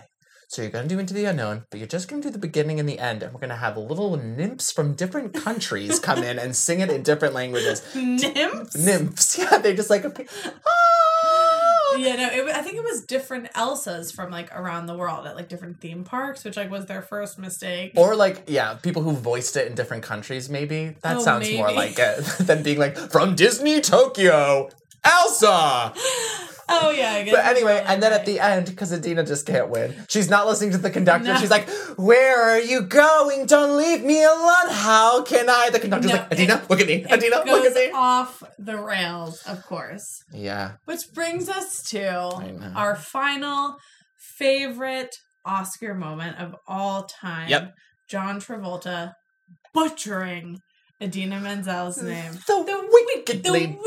[0.49, 2.37] so you're going to do Into the Unknown, but you're just going to do the
[2.39, 6.23] beginning and the end, and we're going to have little nymphs from different countries come
[6.23, 7.81] in and sing it in different languages.
[7.95, 8.75] Nymphs.
[8.75, 10.11] Nymphs, yeah, they just like, oh!
[11.97, 15.35] Yeah, no, it, I think it was different Elsas from like around the world at
[15.35, 17.93] like different theme parks, which like was their first mistake.
[17.95, 20.95] Or like, yeah, people who voiced it in different countries, maybe.
[21.01, 24.69] That Oh, sounds more like it than being like, from Disney Tokyo,
[25.03, 25.93] Elsa!
[26.69, 29.69] oh yeah, I guess But anyway, and then at the end, because Idina just can't
[29.69, 31.33] win, she's not listening to the conductor.
[31.33, 31.39] No.
[31.39, 33.45] She's like, "Where are you going?
[33.45, 34.69] Don't leave me alone.
[34.69, 37.05] How can I?" The conductor's No, like, "Idina, it- look at me.
[37.11, 40.23] Idina, look at me." off the rails, of course.
[40.33, 42.07] Yeah, Which brings us to
[42.75, 43.77] our final
[44.37, 47.49] favorite Oscar moment of all time.
[47.49, 47.73] Yep.
[48.09, 49.13] John Travolta
[49.73, 50.59] butchering
[51.01, 52.31] Idina Menzel's mm, name.
[52.47, 53.77] the, The wickedly the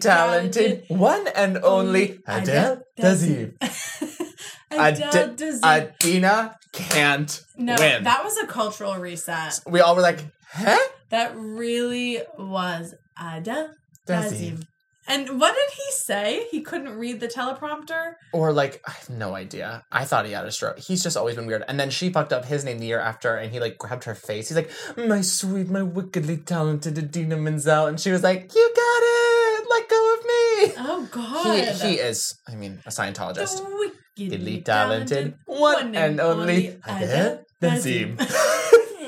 [0.00, 3.54] talented, one and only Adele Dazeem.
[4.70, 5.36] Adele.
[5.64, 8.04] Idina can't no, win.
[8.04, 9.60] that was a cultural reset.
[9.66, 10.78] we all were like, "Huh?"
[11.10, 13.74] That really was Adele
[14.06, 14.64] Dazeem.
[15.06, 16.46] And what did he say?
[16.50, 18.14] He couldn't read the teleprompter.
[18.32, 19.84] Or like, I have no idea.
[19.90, 20.78] I thought he had a stroke.
[20.78, 21.64] He's just always been weird.
[21.66, 24.14] And then she fucked up his name the year after, and he like grabbed her
[24.14, 24.48] face.
[24.48, 29.02] He's like, "My sweet, my wickedly talented Idina Menzel," and she was like, "You got
[29.02, 29.66] it.
[29.70, 31.68] Let go of me." Oh God!
[31.80, 33.56] He, he is, I mean, a Scientologist.
[33.58, 38.18] the wickedly talented, one and only Adele Dazeem.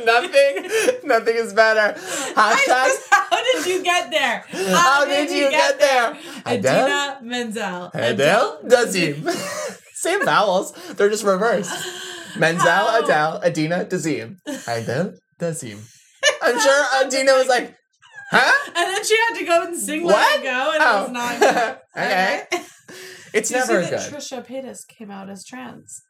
[0.04, 0.70] Nothing,
[1.04, 1.98] nothing is better.
[1.98, 2.90] Hashtag.
[3.10, 4.44] How did you get there?
[4.74, 6.16] How did you get there?
[6.46, 7.90] Adele, Idina Menzel.
[7.94, 9.28] Adele, Dazeem.
[9.94, 10.72] Same vowels.
[10.96, 11.72] They're just reversed.
[12.38, 13.02] Menzel, How?
[13.02, 14.36] Adele, Idina, Dazeem.
[14.68, 15.78] Adele, Dazeem.
[16.42, 17.74] I'm sure Idina was like,
[18.30, 18.70] huh?
[18.76, 20.14] And then she had to go and sing What?
[20.16, 21.02] Let It Go, and it Oh.
[21.02, 21.78] was not good.
[21.96, 22.42] Okay.
[23.32, 23.98] It's Did you never see good.
[23.98, 26.02] that Trisha Paytas came out as trans?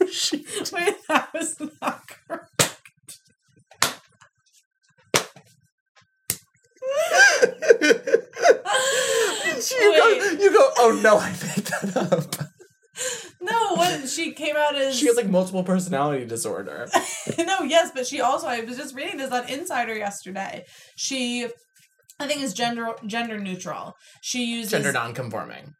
[0.10, 3.20] She- Wait, that was not correct.
[9.70, 10.08] you, go,
[10.40, 12.46] you go, oh no, I made that up.
[13.38, 16.88] No, what she came out as She has like multiple personality disorder.
[17.38, 20.64] no, yes, but she also I was just reading this on Insider yesterday.
[20.96, 21.46] She
[22.18, 23.92] I think is gender gender neutral.
[24.22, 25.74] She uses Gender non-conforming.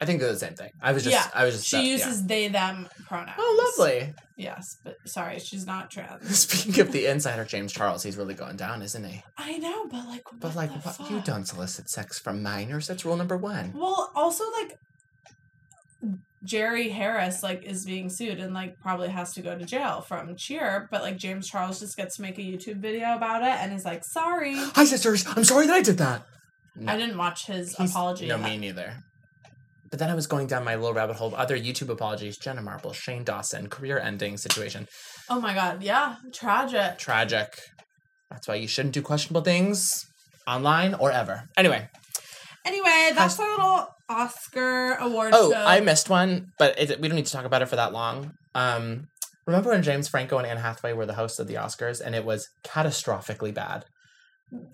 [0.00, 0.70] I think they're the same thing.
[0.82, 1.66] I was just, Yeah, I was just.
[1.68, 1.86] she uh, yeah.
[1.92, 3.36] uses they them pronouns.
[3.38, 4.12] Oh, lovely.
[4.36, 6.38] Yes, but sorry, she's not trans.
[6.48, 9.22] Speaking of the insider, James Charles, he's really going down, isn't he?
[9.38, 12.86] I know, but like But what like, the what, you don't solicit sex from minors.
[12.86, 13.72] That's rule number one.
[13.74, 14.76] Well, also like
[16.44, 20.36] Jerry Harris like is being sued and like probably has to go to jail from
[20.36, 23.72] Cheer, but like James Charles just gets to make a YouTube video about it and
[23.72, 25.24] is like, "Sorry, Hi, sisters.
[25.26, 26.24] I'm sorry that I did that.
[26.86, 28.44] I didn't watch his He's- apology." No, yet.
[28.50, 28.94] me neither.
[29.90, 32.36] But then I was going down my little rabbit hole of other YouTube apologies.
[32.38, 34.86] Jenna Marbles, Shane Dawson, career-ending situation.
[35.30, 36.98] Oh my god, yeah, tragic.
[36.98, 37.48] Tragic.
[38.30, 40.04] That's why you shouldn't do questionable things
[40.46, 41.44] online or ever.
[41.56, 41.88] Anyway,
[42.64, 45.56] Anyway, that's our little Oscar award Oh, show.
[45.64, 48.32] I missed one, but it, we don't need to talk about it for that long.
[48.56, 49.04] Um,
[49.46, 52.24] remember when James Franco and Anne Hathaway were the hosts of the Oscars, and it
[52.24, 53.84] was catastrophically bad?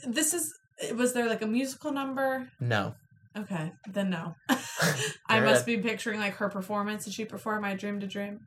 [0.07, 0.51] This is.
[0.97, 2.49] Was there like a musical number?
[2.61, 2.95] No,
[3.37, 4.35] Okay, then no.
[5.29, 7.05] I must be picturing like her performance.
[7.05, 8.41] Did she perform "I Dream to Dream"?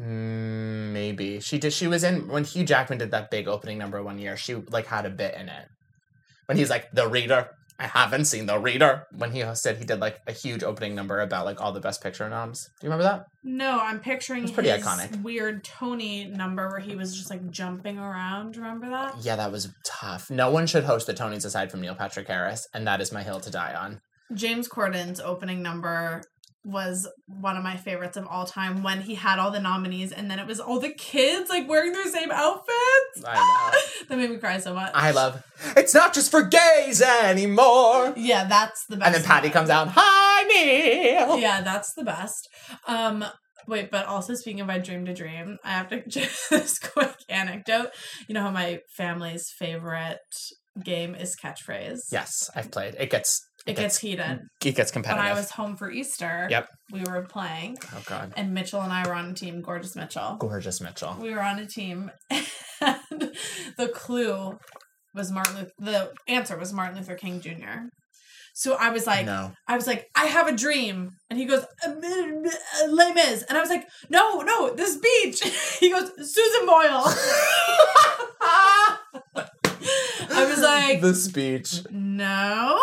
[0.00, 1.72] mm, maybe she did.
[1.72, 4.36] She was in when Hugh Jackman did that big opening number one year.
[4.36, 5.68] She like had a bit in it
[6.46, 7.48] when he's like the reader.
[7.78, 9.04] I haven't seen the reader.
[9.12, 12.02] When he said he did like a huge opening number about like all the best
[12.02, 12.64] picture noms.
[12.80, 13.26] Do you remember that?
[13.44, 15.22] No, I'm picturing It's pretty iconic.
[15.22, 18.56] weird Tony number where he was just like jumping around.
[18.56, 19.16] Remember that?
[19.20, 20.30] Yeah, that was tough.
[20.30, 23.22] No one should host the Tonys aside from Neil Patrick Harris, and that is my
[23.22, 24.00] hill to die on.
[24.34, 26.22] James Corden's opening number
[26.64, 30.28] was one of my favorites of all time when he had all the nominees and
[30.28, 33.24] then it was all the kids like wearing their same outfits.
[33.24, 34.06] I know.
[34.08, 34.90] that made me cry so much.
[34.92, 35.44] I love.
[35.76, 38.14] It's not just for gays anymore.
[38.16, 39.06] yeah, that's the best.
[39.06, 39.88] And then Patty comes out.
[39.94, 41.38] Hi, Neil.
[41.38, 42.48] Yeah, that's the best.
[42.88, 43.24] Um,
[43.68, 47.14] wait, but also speaking of I Dream to Dream, I have to just this quick
[47.28, 47.90] anecdote.
[48.26, 50.18] You know how my family's favorite
[50.82, 52.00] game is catchphrase.
[52.10, 52.96] Yes, I've played.
[52.98, 53.45] It gets.
[53.66, 54.40] It gets heated.
[54.64, 55.24] It gets competitive.
[55.24, 55.32] When.
[55.32, 56.68] I was home for Easter, Yep.
[56.92, 58.32] we were playing, Oh God.
[58.36, 59.60] and Mitchell and I were on a team.
[59.60, 60.36] Gorgeous Mitchell.
[60.38, 61.16] Gorgeous Mitchell.
[61.20, 63.32] We were on a team, and
[63.76, 64.56] the clue
[65.14, 65.56] was Martin.
[65.56, 67.88] Luther, the answer was Martin Luther King Jr.
[68.54, 69.52] So I was like, no.
[69.68, 71.10] I was like, I have a dream.
[71.28, 73.42] And he goes, uh, uh, Les Mis.
[73.42, 75.42] And I was like, no, no, this beach.
[75.80, 77.04] he goes, Susan Boyle.
[79.34, 81.80] I was like, the speech.
[81.90, 82.82] no,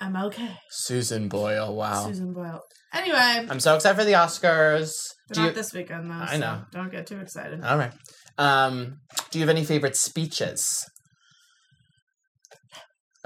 [0.00, 0.56] I'm okay.
[0.70, 1.74] Susan Boyle.
[1.74, 2.06] Wow.
[2.06, 2.60] Susan Boyle.
[2.92, 4.92] Anyway, I'm so excited for the Oscars.
[5.32, 6.14] Do not you, this weekend though.
[6.14, 6.62] I so know.
[6.72, 7.62] Don't get too excited.
[7.64, 7.92] all right.
[8.38, 8.98] Um,
[9.30, 10.84] do you have any favorite speeches?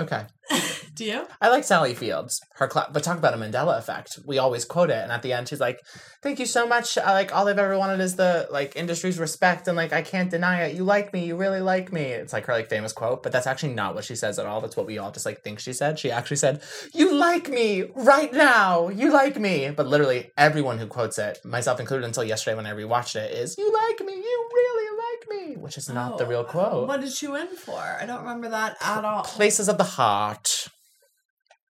[0.01, 0.25] Okay.
[0.95, 1.27] Do you?
[1.41, 2.41] I like Sally Fields.
[2.57, 4.19] Her cla- but talk about a Mandela effect.
[4.27, 5.81] We always quote it, and at the end, she's like,
[6.23, 6.99] "Thank you so much.
[6.99, 10.31] I, like all I've ever wanted is the like industry's respect, and like I can't
[10.31, 10.77] deny it.
[10.77, 11.27] You like me.
[11.27, 14.05] You really like me." It's like her like famous quote, but that's actually not what
[14.05, 14.61] she says at all.
[14.61, 15.99] That's what we all just like think she said.
[15.99, 16.61] She actually said,
[16.93, 18.89] "You like me right now.
[18.89, 22.73] You like me." But literally, everyone who quotes it, myself included, until yesterday when I
[22.73, 24.15] rewatched it, is "You like me.
[24.15, 26.89] You really like me," which is not the Oh, real quote.
[26.89, 27.79] What did she win for?
[27.79, 29.23] I don't remember that at all.
[29.25, 30.69] Places of the heart.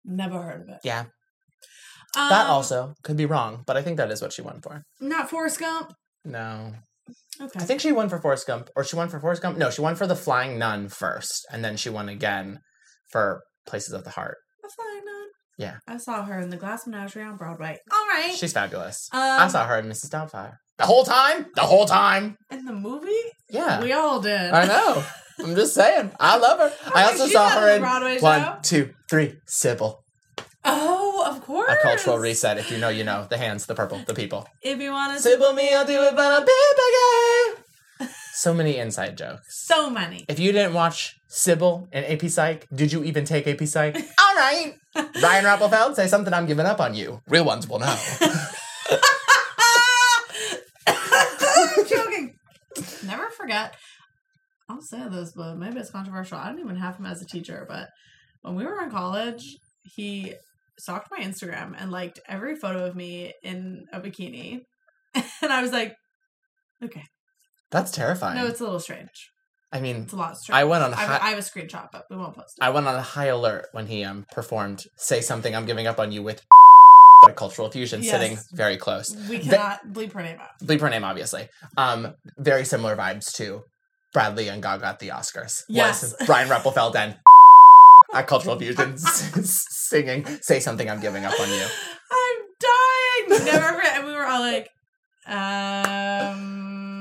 [0.05, 0.81] Never heard of it.
[0.85, 1.05] Yeah,
[2.15, 4.83] that Um, also could be wrong, but I think that is what she won for.
[5.01, 5.93] Not Forrest Gump.
[6.25, 6.75] No.
[7.41, 7.59] Okay.
[7.61, 9.57] I think she won for Forrest Gump, or she won for Forrest Gump.
[9.59, 12.61] No, she won for The Flying Nun first, and then she won again
[13.11, 14.37] for Places of the Heart.
[14.63, 15.05] That's fine.
[15.05, 15.27] no.
[15.59, 15.77] Yeah.
[15.87, 17.79] I saw her in the Glass Menagerie on Broadway.
[17.93, 18.35] All right.
[18.35, 19.09] She's fabulous.
[19.13, 20.09] um, I saw her in Mrs.
[20.11, 20.55] Doubtfire.
[20.81, 21.47] The whole time?
[21.55, 22.37] The whole time?
[22.51, 23.11] in the movie.
[23.51, 23.83] Yeah.
[23.83, 24.51] We all did.
[24.51, 25.05] I know.
[25.39, 26.11] I'm just saying.
[26.19, 26.73] I love her.
[26.95, 28.23] I Okay, also saw her in Broadway show.
[28.25, 30.03] one, two, three, Sybil.
[30.65, 31.71] Oh, of course.
[31.71, 32.57] A cultural reset.
[32.59, 33.27] If you know, you know.
[33.29, 34.47] The hands, the purple, the people.
[34.63, 37.63] If you want to, Sybil me, I'll do it, but I'll be bigger.
[38.33, 39.67] So many inside jokes.
[39.67, 40.25] so many.
[40.27, 43.95] If you didn't watch Sybil and AP Psych, did you even take AP Psych?
[43.97, 44.73] All right.
[44.97, 47.21] Ryan Rappelfeld, say something I'm giving up on you.
[47.29, 47.95] Real ones will know.
[50.87, 52.35] I'm joking.
[54.69, 56.39] I'll say this, but maybe it's controversial.
[56.39, 57.89] I don't even have him as a teacher, but
[58.43, 60.35] when we were in college, he
[60.79, 64.61] stalked my Instagram and liked every photo of me in a bikini.
[65.43, 65.95] And I was like,
[66.85, 67.03] okay.
[67.71, 68.37] That's terrifying.
[68.37, 69.31] No, it's a little strange.
[69.73, 70.57] I mean, It's a lot strange.
[70.57, 72.65] I went on I, I have a screenshot, but we won't post it.
[72.65, 75.99] I went on a high alert when he um performed "Say Something I'm Giving Up
[76.01, 76.43] on You" with
[77.37, 78.11] Cultural Fusion Yes.
[78.13, 79.15] sitting very close.
[79.29, 80.49] we cannot bleep her name out.
[80.63, 81.49] Bleep her name, obviously.
[81.77, 83.63] Um, very similar vibes to
[84.15, 85.63] Bradley and Gaga at the Oscars.
[85.69, 86.15] Yes.
[86.27, 87.17] Brian Rappelfeld and
[88.15, 91.67] at Cultural Fusion singing "Say Something I'm Giving Up on You."
[92.11, 93.45] I'm dying.
[93.45, 93.99] Never forget.
[93.99, 94.71] And we were all like,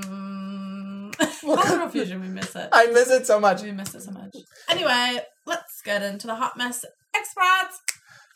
[0.09, 1.11] um,
[1.41, 2.19] cultural fusion.
[2.21, 2.69] We miss it.
[2.73, 3.61] I miss it so much.
[3.63, 4.35] We miss it so much.
[4.69, 6.83] Anyway, let's get into the hot mess
[7.15, 7.79] experts.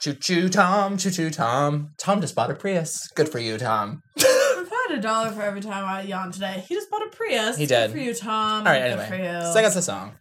[0.04, 1.92] Choo choo Tom, choo choo Tom.
[1.98, 3.08] Tom just bought a Prius.
[3.16, 4.02] Good for you, Tom.
[4.18, 7.10] If I had a dollar for every time I yawn today, he just bought a
[7.10, 7.56] Prius.
[7.56, 7.70] He did.
[7.70, 7.92] Good did.
[7.94, 8.68] for you, Tom.
[8.68, 9.54] All right, Good for anyway, you.
[9.54, 10.12] sing us a song.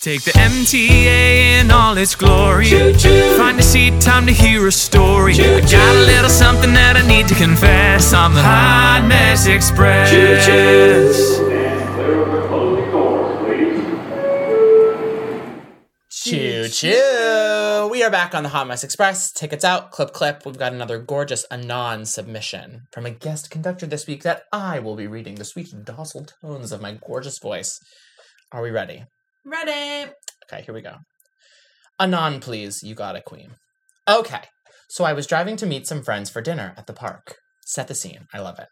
[0.00, 2.66] Take the MTA in all its glory.
[2.66, 3.36] Choo-choo.
[3.36, 5.34] Find a seat, time to hear a story.
[5.34, 5.56] Choo-choo.
[5.56, 10.10] I got a little something that I need to confess on the Hot Mess Express.
[10.10, 10.36] Clear
[16.26, 17.88] Choo choo.
[17.88, 19.30] We are back on the Hot Mess Express.
[19.30, 20.44] Tickets out, clip clip.
[20.44, 24.96] We've got another gorgeous Anon submission from a guest conductor this week that I will
[24.96, 27.78] be reading the sweet docile tones of my gorgeous voice.
[28.50, 29.04] Are we ready?
[29.44, 30.10] Ready?
[30.50, 30.96] Okay, here we go.
[32.00, 32.82] Anon, please.
[32.82, 33.52] You got it, queen.
[34.08, 34.42] Okay.
[34.88, 37.36] So I was driving to meet some friends for dinner at the park.
[37.64, 38.26] Set the scene.
[38.34, 38.66] I love it.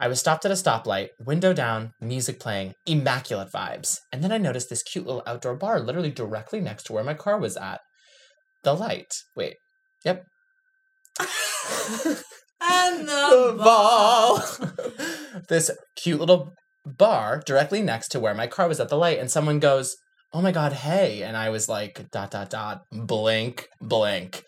[0.00, 3.96] I was stopped at a stoplight, window down, music playing, immaculate vibes.
[4.12, 7.14] And then I noticed this cute little outdoor bar literally directly next to where my
[7.14, 7.80] car was at.
[8.62, 9.12] The light.
[9.34, 9.56] Wait.
[10.04, 10.24] Yep.
[11.18, 11.26] And
[13.08, 14.42] the, the ball.
[15.48, 16.54] this cute little
[16.86, 19.96] bar directly next to where my car was at the light, and someone goes,
[20.32, 21.22] Oh my god, hey.
[21.22, 24.44] And I was like, dot, dot, dot, blink, blink.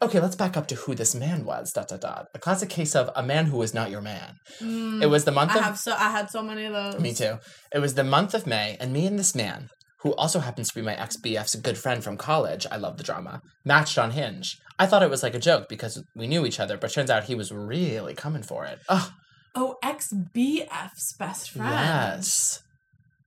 [0.00, 2.26] Okay, let's back up to who this man was, dot, dot, dot.
[2.34, 4.36] A classic case of a man who was not your man.
[4.60, 5.64] Mm, It was the month I of.
[5.64, 7.00] have so I had so many of those.
[7.00, 7.38] Me too.
[7.72, 9.70] It was the month of May, and me and this man,
[10.02, 13.02] who also happens to be my ex BF's good friend from college, I love the
[13.04, 14.56] drama, matched on Hinge.
[14.78, 17.24] I thought it was like a joke because we knew each other, but turns out
[17.24, 18.78] he was really coming for it.
[18.88, 19.10] Ugh,
[19.56, 21.70] Oh, ex BF's best friend.
[21.72, 22.60] yes.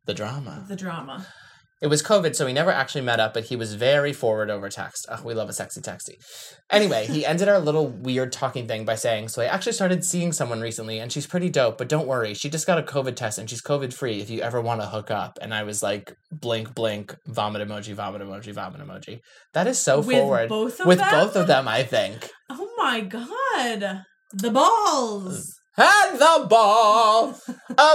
[0.06, 0.66] The drama.
[0.68, 1.26] The drama.
[1.80, 4.68] It was COVID, so we never actually met up, but he was very forward over
[4.68, 5.06] text.
[5.10, 6.16] Ugh, we love a sexy texty.
[6.72, 10.32] Anyway, he ended our little weird talking thing by saying, So I actually started seeing
[10.32, 13.38] someone recently, and she's pretty dope, but don't worry, she just got a COVID test
[13.38, 15.38] and she's COVID free if you ever want to hook up.
[15.40, 19.20] And I was like, blink, blink, vomit emoji, vomit emoji, vomit emoji.
[19.54, 20.50] That is so With forward.
[20.50, 21.12] both of With them?
[21.12, 22.28] both of them, I think.
[22.50, 24.04] Oh my god.
[24.34, 25.48] The balls.
[25.48, 25.54] Mm.
[25.80, 27.40] And the ball.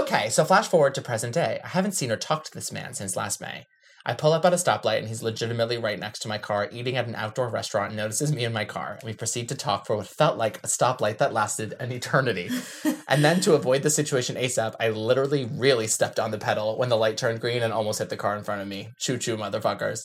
[0.02, 1.58] okay, so flash forward to present day.
[1.64, 3.66] I haven't seen or talked to this man since last May.
[4.05, 6.96] I pull up at a stoplight and he's legitimately right next to my car, eating
[6.96, 8.98] at an outdoor restaurant, and notices me in my car.
[9.00, 12.50] And we proceed to talk for what felt like a stoplight that lasted an eternity.
[13.09, 16.88] and then to avoid the situation ASAP, I literally really stepped on the pedal when
[16.88, 18.90] the light turned green and almost hit the car in front of me.
[18.98, 20.00] Choo choo, motherfuckers.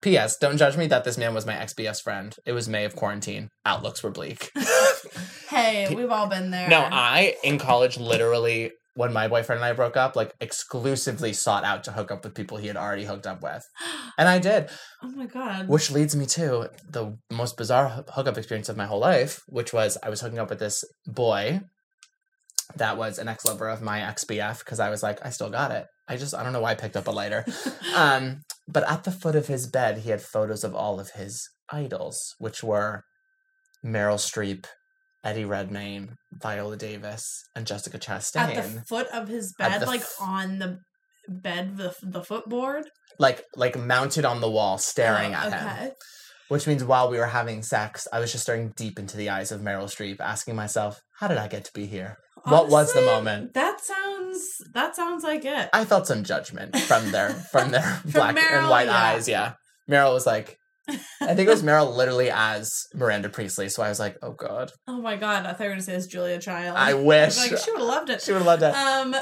[0.00, 0.36] P.S.
[0.36, 2.34] Don't judge me that this man was my ex BS friend.
[2.44, 3.50] It was May of quarantine.
[3.64, 4.50] Outlooks were bleak.
[5.52, 6.66] Hey, we've all been there.
[6.66, 11.64] No, I in college literally when my boyfriend and I broke up, like exclusively sought
[11.64, 13.66] out to hook up with people he had already hooked up with,
[14.18, 14.68] and I did.
[15.02, 15.68] oh my god.
[15.68, 19.98] Which leads me to the most bizarre hookup experience of my whole life, which was
[20.02, 21.60] I was hooking up with this boy
[22.76, 25.50] that was an ex lover of my ex BF because I was like, I still
[25.50, 25.86] got it.
[26.08, 27.44] I just I don't know why I picked up a lighter.
[27.96, 31.48] um, but at the foot of his bed, he had photos of all of his
[31.70, 33.04] idols, which were
[33.84, 34.66] Meryl Streep,
[35.24, 38.36] Eddie Redmayne, Viola Davis, and Jessica Chastain.
[38.40, 40.78] At the foot of his bed, like f- on the
[41.28, 42.84] bed, the the footboard.
[43.18, 45.92] like like mounted on the wall, staring Oh, at him.
[46.48, 49.52] Which means while we were having sex, I was just staring deep into the eyes
[49.52, 52.16] of Meryl Streep, asking myself, "How did I get to be here?
[52.44, 54.42] what was the moment?" That sounds.
[54.74, 55.70] That sounds like it.
[55.72, 59.02] I felt some judgment from their from their black and white yeah.
[59.04, 59.28] eyes.
[59.28, 59.52] Yeah,
[59.88, 60.56] Meryl was like,
[60.88, 63.68] I think it was Meryl literally as Miranda Priestly.
[63.68, 65.46] So I was like, "Oh God, oh my god!
[65.46, 66.76] I thought you were gonna say it's Julia Child.
[66.76, 68.22] I wish Like she would have loved it.
[68.22, 69.14] she would have loved it." Um,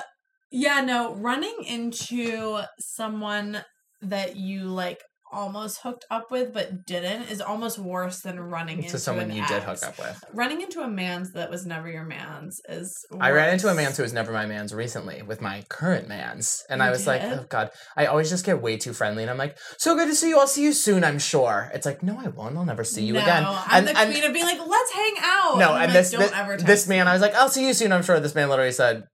[0.50, 3.62] yeah, no, running into someone
[4.02, 5.02] that you like
[5.32, 9.62] almost hooked up with but didn't is almost worse than running into someone you did
[9.62, 10.22] hook up with.
[10.32, 13.06] Running into a man's that was never your man's is.
[13.20, 13.76] I ran into a worse.
[13.76, 16.62] man's who was never my man's recently with my current man's.
[16.68, 19.22] And I You was like, oh God, I always just get way too friendly.
[19.22, 20.38] And I'm like, so good to see you.
[20.38, 21.70] I'll see you soon, I'm sure.
[21.74, 22.56] It's like, no, I won't.
[22.56, 23.44] I'll never see you no, again.
[23.46, 25.58] I'm the queen of being like, let's hang out.
[25.58, 27.74] no, I'm and like, this, don't this, this man, I was like, I'll see you
[27.74, 28.20] soon, I'm sure.
[28.20, 29.04] This man literally said,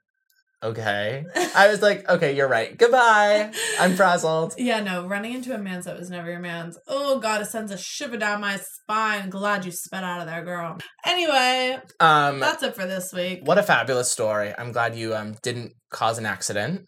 [0.63, 1.25] okay.
[1.55, 2.77] I was like, okay, you're right.
[2.77, 3.53] Goodbye.
[3.79, 4.55] I'm frazzled.
[4.59, 6.79] Yeah, no, running into a man's that was never your man's.
[6.89, 9.31] Oh god, it sends a shiver down my spine.
[9.31, 10.79] Glad you sped out of there, girl.
[11.05, 13.41] Anyway, Um, that's it for this week.
[13.45, 14.53] what a fabulous story.
[14.57, 16.83] I'm glad you um didn't cause an accident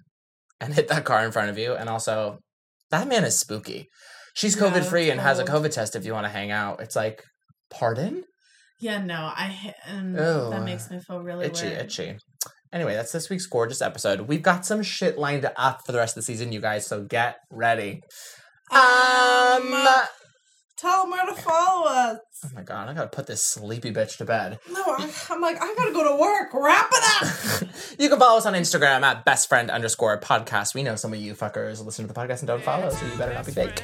[0.61, 1.75] and hit that car in front of you.
[1.75, 2.39] And also,
[2.91, 3.89] that man is spooky.
[4.35, 5.45] She's COVID free and has a.
[5.45, 6.81] COVID test if you want to hang out.
[6.81, 7.23] It's like,
[7.71, 8.25] pardon?
[8.81, 10.51] Yeah, no, I and Ew.
[10.51, 11.81] that makes me feel really itchy, weird.
[11.87, 12.17] itchy.
[12.73, 14.23] Anyway, that's this week's gorgeous episode.
[14.23, 17.03] We've got some shit lined up for the rest of the season, you guys, so
[17.03, 18.03] get ready.
[18.71, 18.79] Um,
[19.73, 20.05] Um,
[20.77, 22.19] tell them where to follow us.
[22.45, 24.59] Oh my god, I gotta put this sleepy bitch to bed.
[24.71, 26.55] No, I, I'm like, I gotta go to work.
[26.55, 27.69] Wrap it up.
[27.99, 30.75] you can follow us on Instagram at bestfriend underscore podcast.
[30.75, 33.17] We know some of you fuckers listen to the podcast and don't follow, so you
[33.17, 33.83] better not be fake.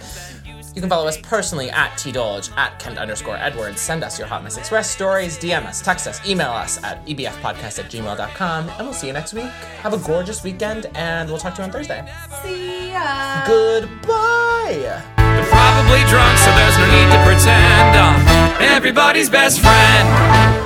[0.75, 3.81] You can follow us personally at tdolge, at Kent underscore Edwards.
[3.81, 7.79] Send us your Hot Mess Express stories, DM us, text us, email us at ebfpodcast
[7.79, 9.51] at gmail.com, and we'll see you next week.
[9.83, 12.05] Have a gorgeous weekend, and we'll talk to you on Thursday.
[12.43, 13.45] See ya.
[13.47, 15.03] Goodbye!
[15.17, 20.64] They're probably drunk, so there's no need to pretend I'm everybody's best friend.